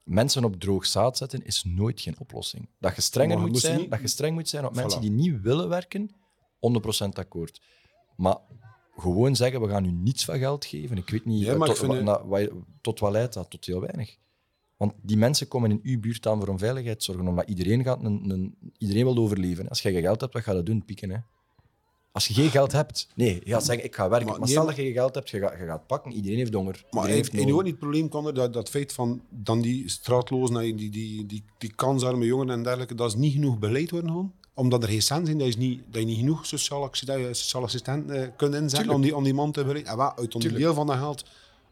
[0.04, 2.68] Mensen op droog zaad zetten is nooit geen oplossing.
[2.78, 4.76] Dat je strenger, Maar moet zijn, niet- dat je streng moet zijn op Voilà.
[4.76, 6.10] mensen die niet willen werken,
[6.60, 7.60] 100% akkoord.
[8.16, 8.36] Maar
[8.96, 10.96] gewoon zeggen, we gaan u niets van geld geven.
[10.96, 12.48] Ik weet niet, Ja, tot, vind na-
[12.80, 13.50] tot wat leidt dat?
[13.50, 14.16] Tot heel weinig.
[14.78, 17.84] Want die mensen komen in uw buurt aan voor om veiligheid te zorgen, omdat iedereen,
[17.84, 19.68] gaat een, een, iedereen wil overleven.
[19.68, 20.84] Als jij geen geld hebt, wat ga je doen?
[20.84, 21.18] Pieken, hè?
[22.12, 24.28] Als je geen geld hebt, nee, je gaat zeggen, ik ga werken.
[24.28, 26.12] Maar Maar, stel dat je geen geld hebt, je gaat, je gaat pakken.
[26.12, 26.84] Iedereen heeft honger.
[26.90, 29.60] Maar iedereen heeft heeft je ook niet het probleem, Conor, dat, dat feit van dan
[29.60, 33.58] die straatlozen, die, die, die, die, die kansarme jongeren en dergelijke, dat is niet genoeg
[33.58, 34.32] beleid worden gewoon?
[34.54, 38.10] Omdat er geen cent zijn, dat, is niet, dat je niet genoeg je sociale assistent
[38.10, 39.92] eh, kunt inzetten om die, om die man te beleiden.
[39.92, 41.24] En wat, uit een deel van dat geld,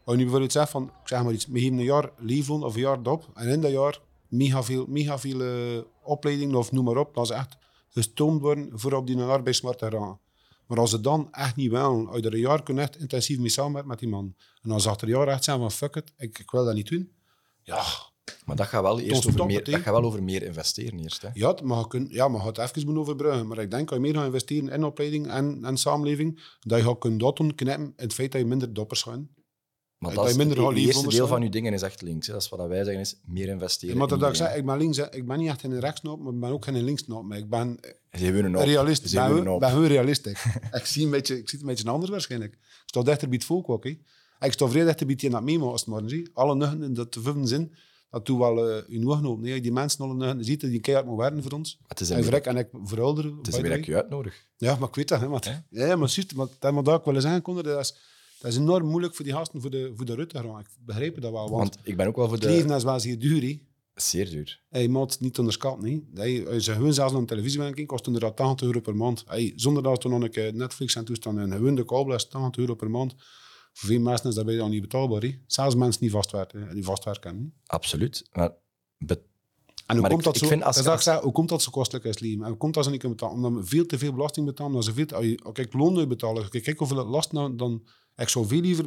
[0.07, 2.63] als je nu bijvoorbeeld zegt van, ik zeg maar iets, we geven een jaar leefloon
[2.63, 6.71] of een jaar dop, en in dat jaar mega veel, mega veel eh, opleidingen of
[6.71, 7.57] noem maar op, dat ze echt
[7.89, 10.19] gestoomd worden voor op die arbeidsmarkt te gaan.
[10.67, 11.77] Maar als ze dan echt niet je
[12.21, 15.07] er een jaar kunt echt intensief mee samenwerken met die man, en als ze achter
[15.07, 17.11] een jaar echt zeggen van fuck it, ik, ik wil dat niet doen.
[17.61, 17.83] Ja,
[18.45, 21.21] Maar dat gaat wel eerst over meer, dat gaat wel over meer investeren eerst.
[21.21, 21.29] Hè?
[21.33, 23.47] ja, mag kun, ja maar je gaat het even moeten overbruggen.
[23.47, 26.85] Maar ik denk als je meer gaat investeren in opleiding en, en samenleving, dat je
[26.85, 29.19] gaat kunnen dat doen, knippen in het feit dat je minder doppers gaat.
[29.97, 32.27] Maar Dat is, het eerste deel van je dingen is echt links.
[32.27, 32.33] Hè.
[32.33, 33.97] Dat is wat wij zeggen, is meer investeren.
[33.97, 34.59] Maar dat in ik zeg, iedereen.
[34.59, 36.83] ik ben links, ik ben niet echt in een rechtsnoop, maar ik ben ook geen
[36.83, 37.23] linksnoop.
[37.23, 37.77] Maar ik ben
[38.11, 38.63] Ze hebben een hoop.
[38.63, 39.05] realist.
[39.05, 39.59] Ik ben, hebben een gewoon- hoop.
[39.59, 40.25] ben gewoon realist.
[40.25, 40.43] ik.
[40.79, 42.53] ik, zie een beetje, ik zie het een beetje anders waarschijnlijk.
[42.53, 43.83] Ik sta dichter bij het volk ook.
[43.83, 43.97] Hè.
[44.39, 46.29] Ik sta vrij dichter bij die dat memo als het maar zie.
[46.33, 47.73] Alle nuchten in dat te vijfde zin,
[48.11, 49.43] dat doet wel uh, ogen open.
[49.43, 49.47] hè.
[49.47, 51.79] Als je Die mensen alle nuchten ziet, die keihard moet werken voor ons.
[51.87, 53.23] Het is En een vrek en ik verhulder.
[53.37, 54.45] Het is een ik je uitnodig.
[54.57, 55.19] Ja, maar ik weet dat.
[55.19, 56.09] Hè, maar, ja, maar
[56.73, 57.63] maar dat ook wel eens aankomen.
[57.63, 57.95] Dat is,
[58.39, 60.13] dat is enorm moeilijk voor die gasten voor de, voor de.
[60.21, 61.49] Ik begrijp dat wel.
[61.49, 62.75] Want, Want ik ben ook wel voor het leven de...
[62.75, 63.41] is wel zeer duur.
[63.41, 63.61] Hè.
[63.95, 64.61] Zeer duur.
[64.69, 65.89] Hey, moet het niet onderschatten.
[65.89, 66.21] hè.
[66.21, 68.79] Hey, als je gewoon zelfs naar de televisie wil kijken, kost het inderdaad 80 euro
[68.79, 69.23] per maand.
[69.27, 72.27] Hey, zonder dat er nog een keer Netflix en toestaan en gewoon de kabel is
[72.27, 73.15] 80 euro per maand
[73.73, 75.21] Voor veel mensen is dat bijna niet betaalbaar.
[75.21, 75.39] Hè.
[75.47, 77.43] Zelfs mensen die vastwerken, die vastwerken hè.
[77.65, 78.29] Absoluut.
[78.31, 78.49] Maar
[79.85, 80.65] En hoe Maar komt ik- dat ik zo?
[80.65, 82.41] als- ik als- zeg, hoe komt dat zo kostelijk is leven?
[82.43, 83.43] En hoe komt dat ze niet kunnen betalen?
[83.43, 84.71] Omdat we veel te veel belasting betalen.
[84.71, 86.49] Omdat ze veel als je, kijk, loon uitbetalen.
[86.49, 87.83] Kijk, kijk hoeveel last nou, dan...
[88.17, 88.85] Ik zou veel liever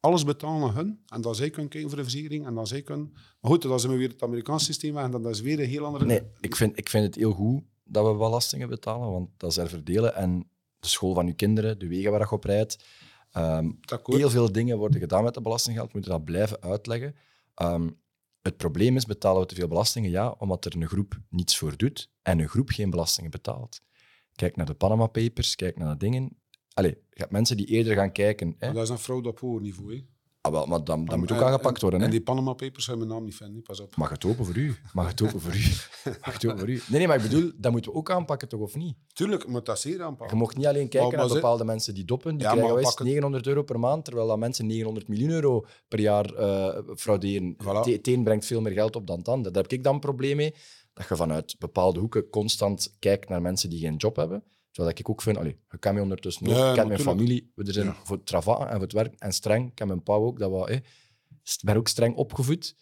[0.00, 1.00] alles betalen aan hun.
[1.06, 2.46] En dan zij kunnen kijken voor de verzekering.
[2.46, 3.10] En dan zij kunnen...
[3.12, 4.96] Maar goed, dat is weer het Amerikaanse systeem.
[4.96, 6.04] En dat is weer een heel andere...
[6.04, 9.56] nee, ik vind, ik vind het heel goed dat we belastingen betalen, want dat is
[9.56, 10.14] er verdelen.
[10.14, 12.84] En de school van uw kinderen, de wegen waar je op rijdt.
[13.30, 13.70] ehm,
[14.04, 15.86] heel veel dingen worden gedaan met de belastinggeld.
[15.86, 17.14] We moeten dat blijven uitleggen.
[17.54, 17.88] Ehm,
[18.42, 20.10] het probleem is, betalen we te veel belastingen?
[20.10, 23.80] Ja, omdat er een groep niets voor doet en een groep geen belastingen betaalt.
[24.34, 26.38] Kijk naar de Panama Papers, kijk naar de dingen.
[26.76, 28.54] Allee, je hebt mensen die eerder gaan kijken.
[28.58, 28.66] Hè?
[28.66, 29.94] Maar dat is een fraude op hoog niveau.
[29.94, 30.04] hè.
[30.40, 32.00] Ah, wel, maar dan, dat moet ook En- aangepakt en- worden.
[32.00, 32.10] En Hè?
[32.12, 33.46] die Panama Papers zijn mijn naam niet hè.
[33.62, 33.96] Pas op.
[33.96, 34.74] Mag het open voor u?
[34.92, 35.60] Mag het open voor u?
[36.24, 36.72] Mag het open voor u?
[36.72, 38.96] Nee, nee, maar ik bedoel, dat moeten we ook aanpakken, toch, of niet?
[39.12, 40.36] Tuurlijk, maar dat zeer Je aanpakken.
[40.36, 42.36] mocht niet alleen kijken Maar- maar naar bepaalde mensen die doppen.
[42.36, 46.00] Die Ja, krijgen pakken- 900 euro per maand, terwijl dat mensen 900 miljoen euro per
[46.00, 47.56] jaar eh, frauderen.
[47.62, 47.66] Voilà.
[47.66, 49.52] Het het een brengt veel meer geld op dan het ander.
[49.52, 50.54] Daar heb ik dan een probleem mee.
[50.92, 54.42] Dat je vanuit bepaalde hoeken constant kijkt naar mensen die geen job hebben.
[54.76, 56.52] Terwijl ik ook vind, allee, je kan me ondertussen ook.
[56.54, 57.52] Ja, ik ken mijn familie.
[57.54, 57.96] We zijn Ja.
[58.04, 59.14] voor het travatten en voor het werk.
[59.18, 59.68] En streng.
[59.68, 60.38] Ik ken mijn pa ook.
[60.38, 60.78] Dat we, eh,
[61.62, 62.76] ben ook streng opgevoed.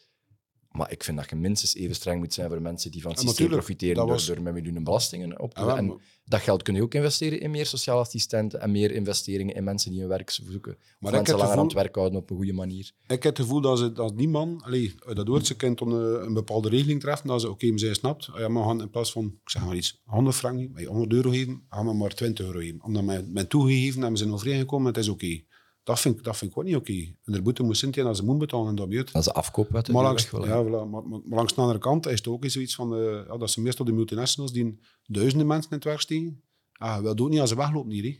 [0.74, 3.20] Maar ik vind dat je minstens even streng moet zijn voor mensen die van het
[3.20, 5.86] systeem profiteren door, was- door met miljoenen belastingen op te en
[6.24, 9.90] dat geld kun je ook investeren in meer sociale assistenten en meer investeringen in mensen
[9.90, 10.76] die hun werk zoeken.
[10.98, 12.92] Maar mensen langer gevoel- aan het werk houden op een goede manier.
[13.06, 15.92] Ik heb het gevoel dat, ze, dat die man, allee, dat woord, ze kent dan
[15.92, 18.80] een, een bepaalde regeling treffen, dat ze, oké, maar zij snapt, ah ja, maar gaan
[18.80, 21.86] in plaats van, ik zeg maar iets, 100 frank, geven, eh, 100 euro geven, gaan
[21.86, 22.82] we maar 20 euro geven.
[22.82, 25.40] Omdat men, men toegegeven en we zijn overeengekomen, het is oké.
[25.84, 26.92] Dat, vind, ik- dat vind ik ook niet oké.
[27.24, 29.12] En de boete moet Cynthia dat ze moet betalen en dat weet.
[29.12, 29.88] Dat is de afkoopwet.
[29.88, 32.44] Maar langs, weg ja, voilà, maar, maar, maar langs de andere kant is het ook
[32.46, 36.00] zoiets van, eh, ja, dat zijn meestal de multinationals die duizenden mensen in het werk
[36.00, 36.42] steken.
[36.72, 38.18] Ah, wilt ook niet als ze weglopen hier, hè.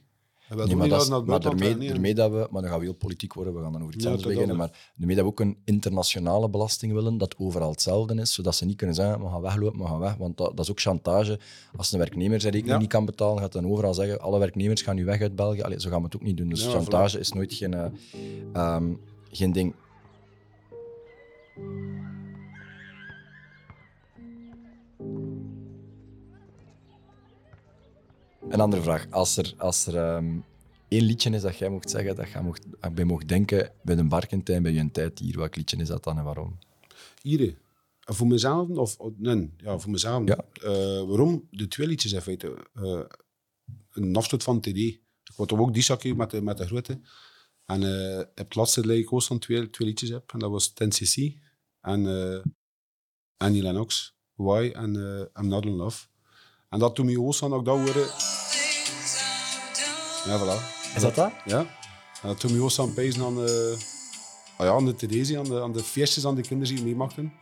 [0.49, 3.35] Wilt Nee, maar, dat het maar daarmee, dat we, maar dan gaan we heel politiek
[3.35, 4.57] worden, we gaan dan over iets Ja, anders dat beginnen.
[4.57, 8.65] Maar daarmee dat we ook een internationale belasting willen, dat overal hetzelfde is, zodat ze
[8.65, 10.15] niet kunnen zeggen, we gaan weglopen, we gaan weg.
[10.17, 11.39] Want dat, dat is ook chantage.
[11.77, 12.83] Als een werknemer zijn rekening Ja.
[12.83, 15.61] niet kan betalen, gaat dan overal zeggen, alle werknemers gaan nu weg uit België.
[15.63, 16.49] Allee, zo gaan we het ook niet doen.
[16.49, 17.75] Dus Ja, chantage is nooit geen,
[18.53, 18.93] ehm,
[19.31, 19.75] geen ding.
[28.49, 29.07] Een andere vraag.
[29.11, 30.37] Als er, als er ehm,
[30.89, 34.09] één liedje is dat jij mocht zeggen, dat jij mocht, bij mocht denken bij een
[34.09, 36.59] barkentijn, bij je een tijd hier, welk liedje is dat dan en waarom?
[37.23, 37.57] Hier, hè.
[38.05, 40.29] En voor mezelf, of of- nee, ja, voor mezelf.
[40.29, 40.45] Ja.
[40.53, 41.49] Eh, waarom?
[41.51, 42.57] De twee liedjes in feite.
[42.75, 43.01] Eh,
[43.91, 44.67] een afstoot van TD.
[44.67, 45.01] Ik
[45.37, 47.01] word ook die zakje met de, met de grote.
[47.65, 50.33] En eh heb het laatste dat ik van twee, twee liedjes heb.
[50.33, 51.39] En dat was 10cc
[51.81, 52.43] en uh,
[53.37, 54.95] Annie Lennox, Why en
[55.41, 56.07] I'm Not In Love.
[56.75, 58.07] En dat toen me oos van dat dat hoorde...
[60.27, 60.63] Ja, voilà.
[60.97, 61.31] Is dat dat?
[61.45, 61.59] Ja.
[62.23, 63.77] En dat toen me oos aan pezen aan de,
[64.57, 67.33] ah ja, aan de TD's, aan de, aan de feestjes, aan de kinderen die meemaakten.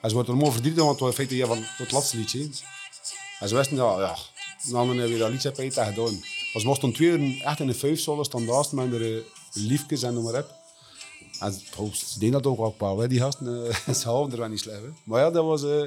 [0.00, 2.16] En ze wordt er allemaal verdrietig, want het was in feite ja, van het laatste
[2.16, 2.50] liedje.
[3.40, 4.16] En ze wisten, ja, ja,
[4.70, 6.12] dan hebben we weer dat liedje bij gedaan.
[6.52, 10.14] Maar ze moesten twee uur echt in de vijf zolen standaard met de liefjes en
[10.14, 10.50] noem maar op.
[11.40, 13.68] En ze- oh, ze deden dat ook wel pauw, hè, die gasten.
[13.86, 14.80] eh, ze houden er wel niet slecht.
[14.80, 14.88] Hè.
[15.04, 15.82] Maar ja, dat was eh,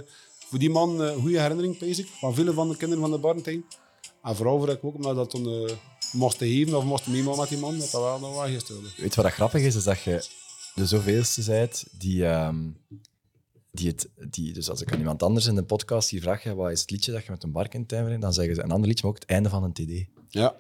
[0.52, 3.66] voor die man een goede herinnering, basic, van vele van de kinderen van de Barentijn.
[4.24, 5.76] En vooral voor ik ook, omdat dat toen eh
[6.12, 8.82] mochten geven of mochten meemaken met die man, dat dat wel nog wel gisteren.
[8.82, 9.76] Weet je wat dat grappig is?
[9.76, 10.26] Is dat je
[10.76, 12.70] de zoveelste bent die, ehm,
[13.72, 14.10] die het...
[14.30, 16.82] Die, dus als ik aan iemand anders in de podcast hier vraag, ja, wat is
[16.82, 19.14] het liedje dat je met een barkentijn brengt, dan zeggen ze een ander liedje, maar
[19.14, 20.06] ook het einde van een TD.
[20.30, 20.56] Ja,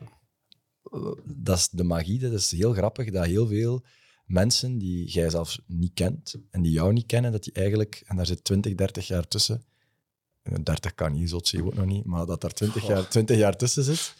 [1.23, 2.19] dat is de magie.
[2.19, 3.83] Dat is heel grappig dat heel veel
[4.25, 8.15] mensen die jij zelfs niet kent en die jou niet kennen, dat die eigenlijk, en
[8.15, 9.65] daar zit 20, 30 jaar tussen.
[10.41, 13.37] Eh, 30 kan niet, zot zie ook nog niet, maar dat daar 20 jaar, 20
[13.37, 14.15] jaar tussen zit,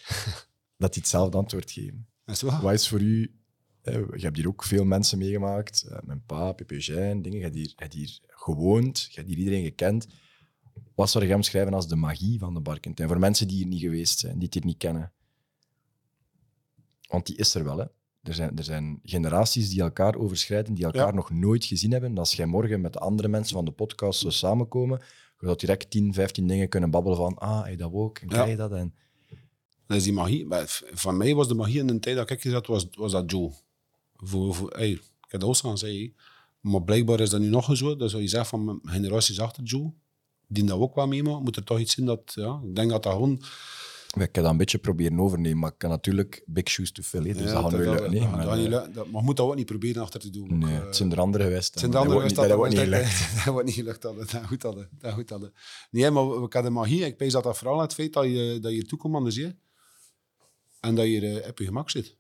[0.78, 2.08] dat die hetzelfde antwoord geven.
[2.26, 2.62] is waar.
[2.62, 3.36] Wat is voor u...
[3.82, 5.84] eh, Je hebt hier ook veel mensen meegemaakt.
[5.84, 6.78] eh, Mijn pa, Pepe
[7.22, 7.32] dingen.
[7.32, 9.04] Je hebt hier, je hebt hier gewoond.
[9.10, 10.08] Je hebt hier iedereen gekend.
[10.96, 13.08] Wat zou je omschrijven als de magie van de Barkentijn?
[13.08, 15.12] Voor mensen die hier niet geweest zijn, die het hier niet kennen.
[17.08, 17.86] Want die is er wel, hè.
[18.24, 21.14] Er zijn, er zijn generaties die elkaar overschrijden, die elkaar Ja.
[21.14, 22.10] nog nooit gezien hebben.
[22.10, 25.02] En Als jij morgen met de andere mensen van de podcast zou samenkomen,
[25.42, 28.34] je zou direct 10, 15 dingen kunnen babbelen van ah, hey, dat ook, en Ja.
[28.34, 28.72] krijg je dat?
[28.72, 28.94] En
[29.88, 30.48] Dat is die magie.
[30.92, 33.52] Van mij was de magie in de tijd dat ik zat, was, was dat Joe.
[34.16, 36.16] Voor, voor, hey, ik heb dat ook gaan zeggen.
[36.60, 37.96] Maar blijkbaar is dat nu nog eens zo.
[37.96, 39.94] Dat zou je zeggen van mijn generaties achter Joe.
[40.48, 41.44] Die dat ook wel meemaken.
[41.44, 42.32] Moet er toch iets in dat...
[42.36, 43.42] Ja, ik denk dat dat gewoon...
[44.14, 47.22] Ik heb dat een beetje proberen overnemen, maar ik kan natuurlijk big shoes to fill.
[47.24, 48.12] Dus ja, dat dat- lukken.
[48.12, 48.94] nee, dat- maar, dat niet lukken.
[48.94, 50.58] Dat- Maar je moet dat ook niet proberen achter te doen.
[50.58, 51.70] Nee, Eh, het zijn er andere geweest.
[51.70, 53.36] Het zijn de andere dat geweest wordt niet, dat wordt niet dat- gelukt.
[53.46, 54.02] Dat wordt niet gelukt.
[54.32, 54.90] Dat goed hadden.
[55.00, 55.54] Dat goed hadden.
[55.92, 57.06] Nee, maar we hadden magie.
[57.06, 58.84] Ik pees dat dat vooral het feit dat je, dat je
[59.24, 59.56] de zee.
[60.80, 62.16] En dat je eh, op je gemak zit.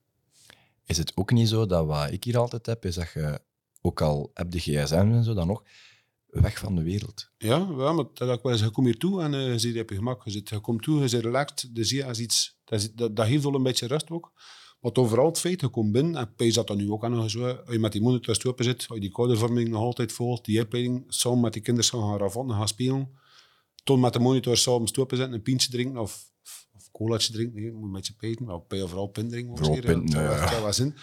[0.86, 3.40] Is het ook niet zo dat wat ik hier altijd heb, is dat je,
[3.82, 5.64] ook al heb de gsm en zo, dan nog
[6.32, 7.30] weg van de wereld.
[7.38, 9.80] Ja, ja maar dat ik wel eens, je komt hier toe en uh, je zit
[9.80, 10.24] op je gemak.
[10.24, 13.28] Je, zit, je komt toe, je zit relaxed, dus ja, is iets, dat, dat, dat
[13.28, 14.32] geeft wel een beetje rust ook.
[14.80, 17.30] Maar overal het feit, je komt binnen, en Pees dat dan nu ook aan nog
[17.30, 20.46] zo, als je met die monitor open zit, als je die codevorming nog altijd volgt,
[20.46, 23.10] die opleiding, samen met die kinderen gaan ravotten, gaan spelen,
[23.84, 26.32] toen met de monitor samen stoppen zetten, een pintje drinken of,
[26.74, 29.58] of colaatje drinken, nee, moet je met je peten, maar je vooral pint drinken.
[29.58, 30.72] Vooral pint, ja.
[30.72, 30.96] zin.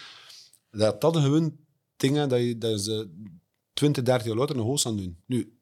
[0.71, 1.57] Dat dat gewoon
[1.95, 3.09] dingen dat je, dat ze
[3.79, 5.17] 20, 30 jaar later nog hoog aan doen.
[5.25, 5.57] Nu,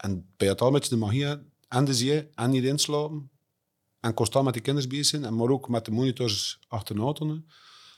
[0.00, 1.26] en bij het al met de magie
[1.68, 3.30] en de zee en niet inslapen
[4.00, 7.12] en constant met die kinderen bezig zijn, en maar ook met de monitors achterna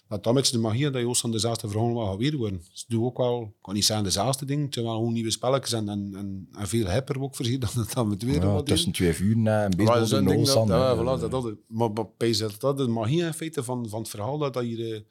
[0.08, 2.62] dat dan met de magie dat je ook aan dezelfde verhalen wel weer worden.
[2.72, 5.30] Ze doen ook wel, ik kan niet zeggen dezelfde dingen, het zijn wel gewoon nieuwe
[5.30, 8.62] spelletjes en, en, en, en veel hipper ook voorzien dan het dan met weer ja,
[8.62, 12.36] Tussen twee uur na en baseball ja, de dat, ja, voilà, dat, dat, Maar bij
[12.38, 15.04] dat, dat de magie in feite van, van het verhaal dat, dat, hier,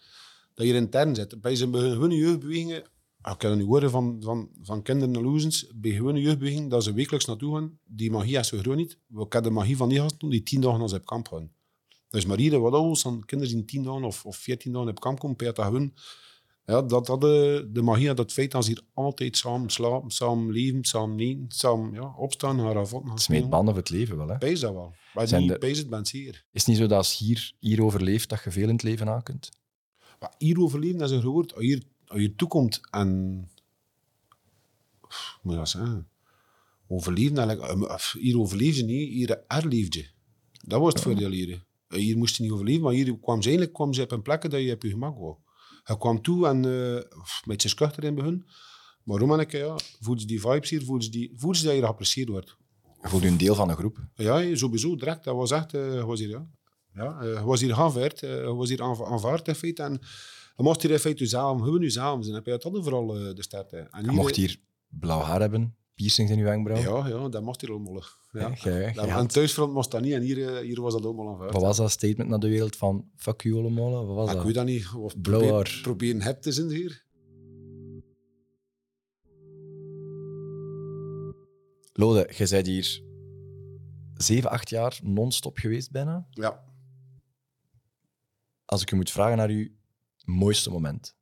[0.54, 1.42] dat hier intern zit.
[1.42, 2.84] Bij zijn gewone jeugdbewegingen
[3.24, 6.84] ik kan het nu horen van, van, van kinderen en loezens, bij gewone jeugdbeweging, dat
[6.84, 7.80] ze wekelijks naartoe gaan.
[7.84, 9.00] Die magie is zo groot niet.
[9.08, 11.52] We kennen de magie van die gasten die tien dagen als op kamp gaan.
[12.10, 15.00] Dus maar hier, wat ons aan kinderen die tien dagen of, of veertien dagen op
[15.00, 15.94] kamp komen, per dat gewoon,
[16.66, 20.52] ja, dat, dat de, de magie, dat feit dat ze hier altijd samen slapen, samen
[20.52, 23.28] leven, samen eten, samen ja, opstaan, gaan avond.
[23.28, 24.38] Het banden voor het leven wel, hè?
[24.38, 24.94] Pees dat wel.
[25.14, 25.58] Maar Zijn niet, de...
[25.58, 26.46] pees het bent hier.
[26.52, 28.84] Is het niet zo dat als je hier, hier overleeft, dat je veel in het
[28.84, 29.50] leven aan kunt?
[30.20, 31.54] Maar hier overleven, dat is een woord.
[31.58, 33.38] Hier als je toekomt en...
[35.42, 36.10] Moet je dat zeggen?
[36.88, 40.08] Overleven, eigenlijk, hier overleef je niet, hier erleef je.
[40.52, 41.66] Dat was het voordeel hier.
[41.88, 44.50] Hier moest je niet overleven, maar hier kwam ze eigenlijk kwam ze op een plek
[44.50, 45.36] dat je op je gemak wou.
[45.84, 47.04] Hij kwam toe en uh, een
[47.46, 48.46] beetje schuchter in begin.
[49.04, 52.58] Maar Romanneke, ja, voelde die vibes hier, voelde die, voelde dat je geapprecieerd wordt.
[53.02, 53.98] Voelde je een deel van een groep?
[54.16, 55.24] Ja, sowieso, direct.
[55.24, 56.48] Dat was echt, uh, was hier, ja.
[56.94, 59.84] Ja, uh, was hier aanvaard, was hier aanvaard in feite.
[59.84, 60.02] En
[60.60, 62.36] je mocht hier in feite hebben nu samen zijn.
[62.36, 63.74] heb je dat vooral uh, de start.
[63.74, 67.04] En je mocht hier blauw haar hebben, piercings in je wenkbrauw.
[67.04, 68.04] Ja, ja, dat mocht hier allemaal.
[68.32, 68.54] Ja.
[68.56, 71.38] Ja, dat, aan thuisfront moest dat niet en hier, eh, hier was dat allemaal aan
[71.38, 74.06] Wat was dat statement naar de wereld van fuck you allemaal?
[74.06, 74.36] Wat was dat?
[74.36, 74.88] Ik weet dat niet.
[74.98, 75.80] Of blauw haar.
[75.82, 77.08] Proberen heb te zijn hier.
[81.94, 83.02] Lode, je bent hier
[84.14, 86.28] zeven, acht jaar non-stop geweest bijna.
[86.30, 86.64] Ja.
[88.66, 89.78] Als ik je moet vragen naar je
[90.26, 91.18] mooiste moment?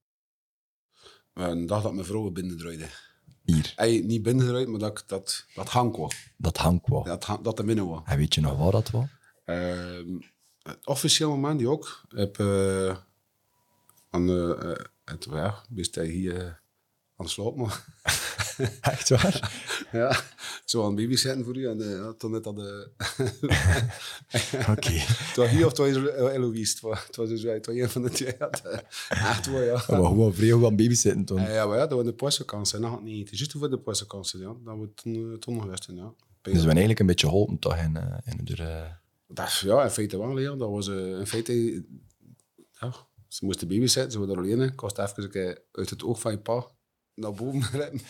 [1.33, 2.89] Een dag dat mijn vrouw binnendraaide.
[3.43, 3.73] Hier?
[3.75, 6.11] Hey, niet binnendraaide, maar dat, dat, dat hangt wel.
[6.37, 7.03] Dat hangt wel?
[7.03, 8.01] Dat, dat er binnen was.
[8.05, 9.05] En weet je nog waar dat was?
[9.45, 10.19] Uh,
[10.61, 12.01] het officieel moment die ook.
[12.09, 12.97] Heb, uh,
[14.09, 16.61] aan, uh, het, ja, wist hij hier
[17.15, 17.85] aan de sloop, maar...
[18.81, 19.51] Echt waar?
[19.91, 20.21] ja,
[20.65, 21.67] zo aan baby voor u.
[21.67, 22.89] En uh, ja, toen net dat de...
[24.73, 24.91] Oké.
[24.91, 25.87] Het was hier of het was
[26.31, 26.87] Eloise.
[26.89, 28.37] Het was dus het was een van de twee.
[29.09, 29.73] Echt waar, ja.
[29.73, 31.41] Maar gewoon vrij aan babysitten toen.
[31.41, 32.79] Ja, ja, maar ja, dat was de postvakantie.
[32.79, 33.23] Dat had niet.
[33.23, 34.53] Het is juist voor de postvakantie, ja.
[34.63, 36.13] Dat we toen, toen nog wisten, ja.
[36.41, 38.57] Dus we zijn eigenlijk een beetje geholpen toch in, uh, in de...
[38.57, 38.81] Uh...
[39.27, 40.55] Dat, ja, in feite wel, ja.
[40.55, 41.83] Dat was uh, in feite...
[42.79, 42.93] Ja,
[43.27, 44.75] ze moesten babysitten, ze waren er alleen.
[44.75, 46.75] Kost even uit het oog van je pa
[47.17, 48.01] naar boven rennen.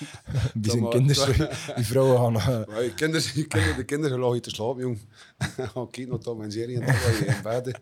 [0.53, 2.65] Die zijn kinderen, die vrouwen gaan...
[2.69, 2.83] Uh...
[2.83, 4.99] je kinderen, je kinderen, de kinderen lagen te slapen, jong.
[5.91, 7.79] Kijken naar Tom en Jerry en dan ga je in bed.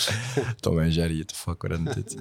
[0.62, 2.16] Tom en Jerry, the fuck, wat dit?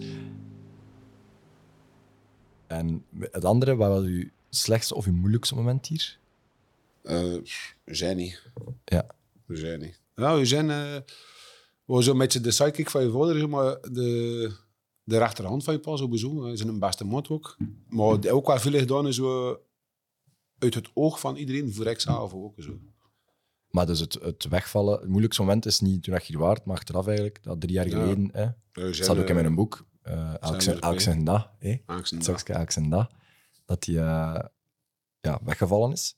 [2.67, 6.17] En het andere, wat was uw slechtste of uw moeilijkste moment hier?
[7.03, 7.41] Uh,
[7.85, 8.41] zijn niet.
[8.85, 9.05] Ja.
[9.45, 9.99] We zijn niet.
[10.15, 10.69] Nou, we zijn...
[10.69, 10.95] Uh,
[11.85, 14.51] we zo'n beetje de sidekick van je vader, maar de
[15.03, 16.43] de rechterhand van je pa sowieso.
[16.43, 17.57] Hij is een beste mot ook.
[17.87, 19.59] Maar ook wel veel gedaan is zo
[20.57, 22.53] uit het oog van iedereen, voor ik zelf ook.
[22.57, 22.79] Zo.
[23.69, 26.75] Maar dus het, het wegvallen, het moeilijkste moment is niet toen je hier waard, maar
[26.75, 28.29] achteraf eigenlijk, dat drie jaar geleden.
[28.31, 29.85] Hè, dat staat ook in mijn boek.
[30.03, 30.33] Uh,
[31.07, 31.51] en Da.
[31.85, 33.09] Alex en Da.
[33.65, 34.39] Dat hij uh,
[35.19, 36.15] ja, weggevallen is.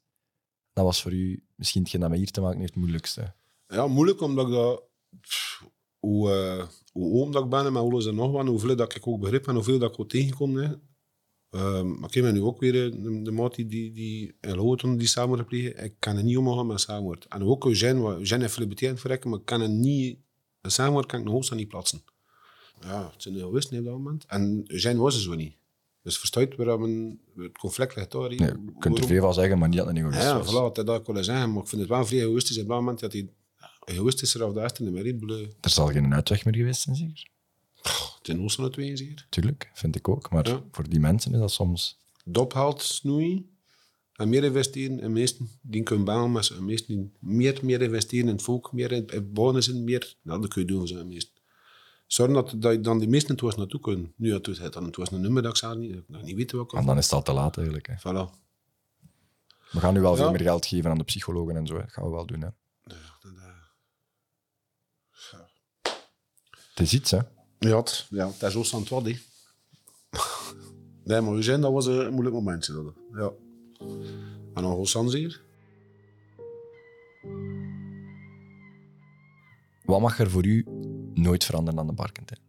[0.74, 3.34] Dat was voor u misschien hetgeen dat met hier te maken heeft het moeilijkste.
[3.68, 4.84] Ja, moeilijk omdat ik dat
[6.06, 8.96] hoe, uh, hoe oom dat ik ben en met alles en nog wat, hoeveel dat
[8.96, 10.56] ik ook begrip en hoeveel dat ik ook tegenkom.
[10.56, 10.68] Hè.
[11.52, 14.56] Uh, maar ik heb nu ook weer eh, de, de maat die, die, die in
[14.56, 15.84] Loten die samenwoord plegen.
[15.84, 17.26] Ik kan er niet omgaan met samenwoord.
[17.30, 20.18] En ook Eugène, Eugène heeft veel verrekken, maar ik kan er niet,
[20.62, 22.04] een samenwoord kan ik nog niet plaatsen.
[22.82, 24.26] Ja, het zijn heel wisten op dat moment.
[24.28, 25.56] En Eugène was er zo niet.
[26.02, 28.32] Dus verstaat waarom het conflict ligt daar.
[28.32, 30.16] je kunt er veel van zeggen, maar niet dat het niet was.
[30.16, 31.54] Ja, voilà, dat ik willen zeggen.
[31.54, 33.30] Maar ik vind het wel vrij egoïstisch op dat moment dat hij
[33.86, 35.56] egoïstischer of de eerste nummer in.
[35.62, 37.32] Er zal geen uitweg meer geweest zijn, zeker?
[38.22, 39.26] Ten oosten het twee zeker.
[39.30, 40.32] Tuurlijk, vind ik ook.
[40.32, 42.02] Maar voor die mensen is dat soms...
[42.26, 43.50] Dophaalt, snoeien
[44.14, 45.00] en meer investeren.
[45.00, 48.92] En meesten die kunnen baan, maar de meesten meer, meer investeren in het volk, meer
[48.92, 50.16] in het bonussen, meer.
[50.22, 51.34] Nou, dat kun je doen voor meesten.
[52.08, 54.14] Zorgen dat, dat dan die meesten het was naartoe kunnen.
[54.16, 56.36] Nu, het was, het, het was een nummer dat ik zelf niet, ik nog niet
[56.36, 56.78] weet welke.
[56.78, 57.88] En dan is het al te laat eigenlijk.
[57.88, 57.96] Hè.
[57.98, 58.30] Voilà.
[59.72, 60.18] We gaan nu wel Ja.
[60.18, 61.74] veel meer geld geven aan de psychologen en zo.
[61.76, 61.82] Hè.
[61.82, 62.42] Dat gaan we wel doen.
[62.42, 62.50] Hè.
[62.84, 63.42] Dat, eh,
[66.74, 67.20] Het is iets, hè.
[67.60, 69.16] Ja, het, ja, het is zo aan het wat, hè.
[71.04, 72.74] Nee, maar Eugène, dat was een moeilijk momentje.
[72.74, 72.94] Dat.
[73.14, 73.32] Ja.
[74.54, 75.42] En dan Hossans hier.
[79.86, 80.66] Wat mag er voor u
[81.14, 82.40] nooit veranderen aan de Barkentijn?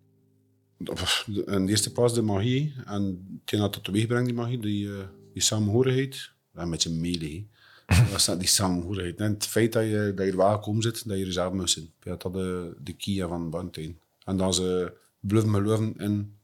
[1.46, 2.74] In de eerste plaats de magie.
[2.84, 6.30] En hetgeen dat het teweeg brengt, die magie, die, eh, die samenhorigheid.
[6.54, 7.48] Ja, een beetje melee.
[7.86, 9.18] Dat is dat, die samenhorigheid.
[9.18, 11.70] En het feit dat je, dat je er welkom zit, dat je er zelf moet
[11.70, 11.92] zijn.
[12.02, 13.98] Ja, dat is de, de kia van Barntijn.
[14.24, 16.38] En dan ze bluffen in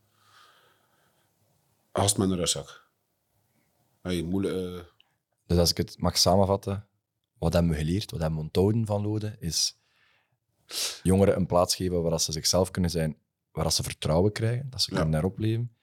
[1.93, 2.89] gast met een rugzak.
[4.03, 4.85] Hey, moeilijk, eh,
[5.47, 6.87] Dus als ik het mag samenvatten,
[7.39, 9.79] wat hebben we geleerd, wat hebben we onthouden van Lode, is
[11.03, 13.17] jongeren een plaats geven waar ze zichzelf kunnen zijn,
[13.53, 14.97] waar ze vertrouwen krijgen, dat ze Ja.
[14.97, 15.75] kunnen daarop leven.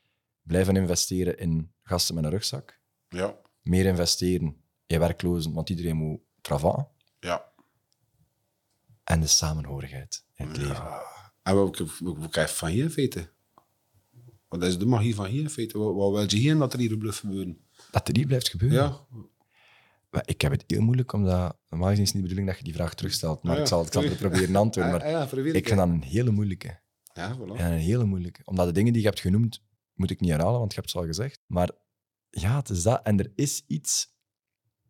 [0.41, 2.79] Blijven investeren in gasten met een rugzak.
[3.10, 6.88] ja, Meer investeren in werklozen, want iedereen moet travaen.
[7.19, 7.45] ja.
[9.03, 10.83] En de samenhorigheid in het leven.
[11.47, 13.29] En wat, wat, krijg je van hier in feite?
[14.47, 15.77] Wat is de magie van hier in feite?
[15.77, 17.57] Wat, wat wil je hier dat er hier bluff gebeuren?
[17.91, 18.77] Dat er hier blijft gebeuren.
[18.77, 19.05] Ja,
[20.10, 22.57] Maar Ik heb het heel moeilijk, omdat normaal gezien is het niet de bedoeling dat
[22.57, 23.43] je die vraag terugstelt.
[23.43, 23.63] Maar Ah, ja.
[23.63, 24.93] ik zal het ik zal het proberen antwoorden.
[24.95, 26.79] Ah, Maar ah, ja, ik vind dat een hele moeilijke.
[27.13, 27.57] Ja, voilà.
[27.57, 28.41] Ja, een hele moeilijke.
[28.45, 30.97] Omdat de dingen die je hebt genoemd, moet ik niet herhalen, want je hebt ze
[30.97, 31.41] al gezegd.
[31.45, 31.71] Maar
[32.29, 33.03] ja, het is dat.
[33.03, 34.15] En er is iets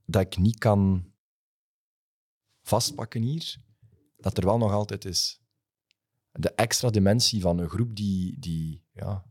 [0.05, 1.11] dat ik niet kan
[2.61, 3.55] vastpakken hier,
[4.17, 5.41] dat er wel nog altijd is.
[6.37, 9.25] De extra dimensie van een groep die, die ja,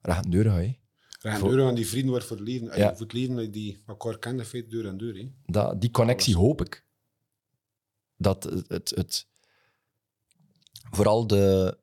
[0.00, 0.54] recht deur gaat.
[0.60, 0.78] hè.
[1.20, 2.78] Recht deur aan die vrienden wordt voor het leven.
[2.78, 2.90] Ja.
[2.90, 5.14] Voor het leven die elkaar kende, feite deur aan deur.
[5.14, 5.32] Hè.
[5.46, 6.84] Dat, die connectie hoop ik.
[8.16, 9.26] Dat het, het, het
[10.90, 11.78] vooral de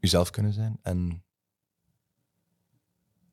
[0.00, 1.24] jezelf kunnen zijn en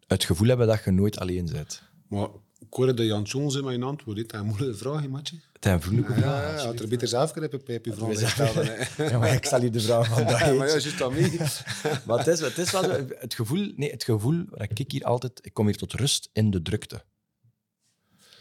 [0.07, 1.83] het gevoel hebben dat je nooit alleen bent.
[2.07, 4.17] Maar ik hoorde dat Jan Jones in mijn antwoord.
[4.17, 5.39] Dat is een moeilijke vraag, hè, matje.
[5.57, 8.53] Het is een vriendelijke Ja, ja, had er beter zelf kunnen hebben op je gesteld.
[8.53, 9.05] hè.
[9.09, 11.63] Ja, maar ik stel hier de vraag van dat Ja, maar ja, juist dat niet.
[12.05, 12.89] Maar het is, het is wel
[13.19, 16.51] het gevoel, nee, het gevoel dat ik hier altijd, ik kom hier tot rust in
[16.51, 17.03] de drukte.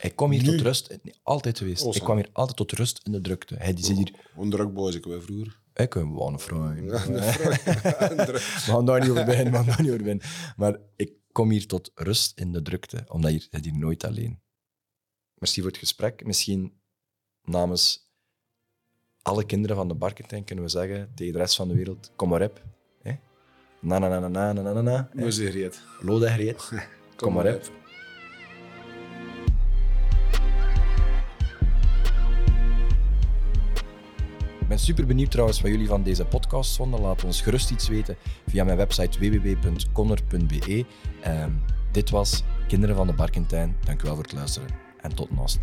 [0.00, 0.50] Ik kom hier Nu?
[0.50, 1.82] tot rust, nee, altijd geweest.
[1.82, 3.54] Oh, ik kwam hier altijd tot rust in de drukte.
[3.58, 5.60] Hij die zit hier, Onderdrukboos, ik wel vroeger.
[5.74, 6.74] ik ben wel een vrouw.
[6.74, 8.26] Druk.
[8.26, 8.38] We
[8.72, 10.26] gaan daar niet over beginnen, we gaan daar niet over beginnen.
[10.56, 14.04] Maar ik kom hier tot rust in de drukte, omdat hier, je bent hier nooit
[14.04, 14.40] alleen.
[15.34, 16.24] Merci voor het gesprek.
[16.24, 16.72] Misschien
[17.46, 18.04] namens
[19.22, 22.28] alle kinderen van de Barkentijn kunnen we zeggen tegen de rest van de wereld, kom
[22.28, 22.62] maar op.
[23.02, 23.12] hè.
[23.80, 25.08] Na na na na na na na na.
[25.12, 25.82] Hoe je het?
[27.16, 27.62] Kom maar op.
[34.60, 37.00] Ik ben super benieuwd trouwens wat jullie van deze podcast vonden.
[37.00, 40.84] Laat ons gerust iets weten via mijn website www.conner.be.
[41.22, 41.50] Ehm,
[41.92, 43.76] dit was Kinderen van de Barkentijn.
[43.84, 44.68] Dank u wel voor het luisteren
[45.00, 45.58] en tot naast.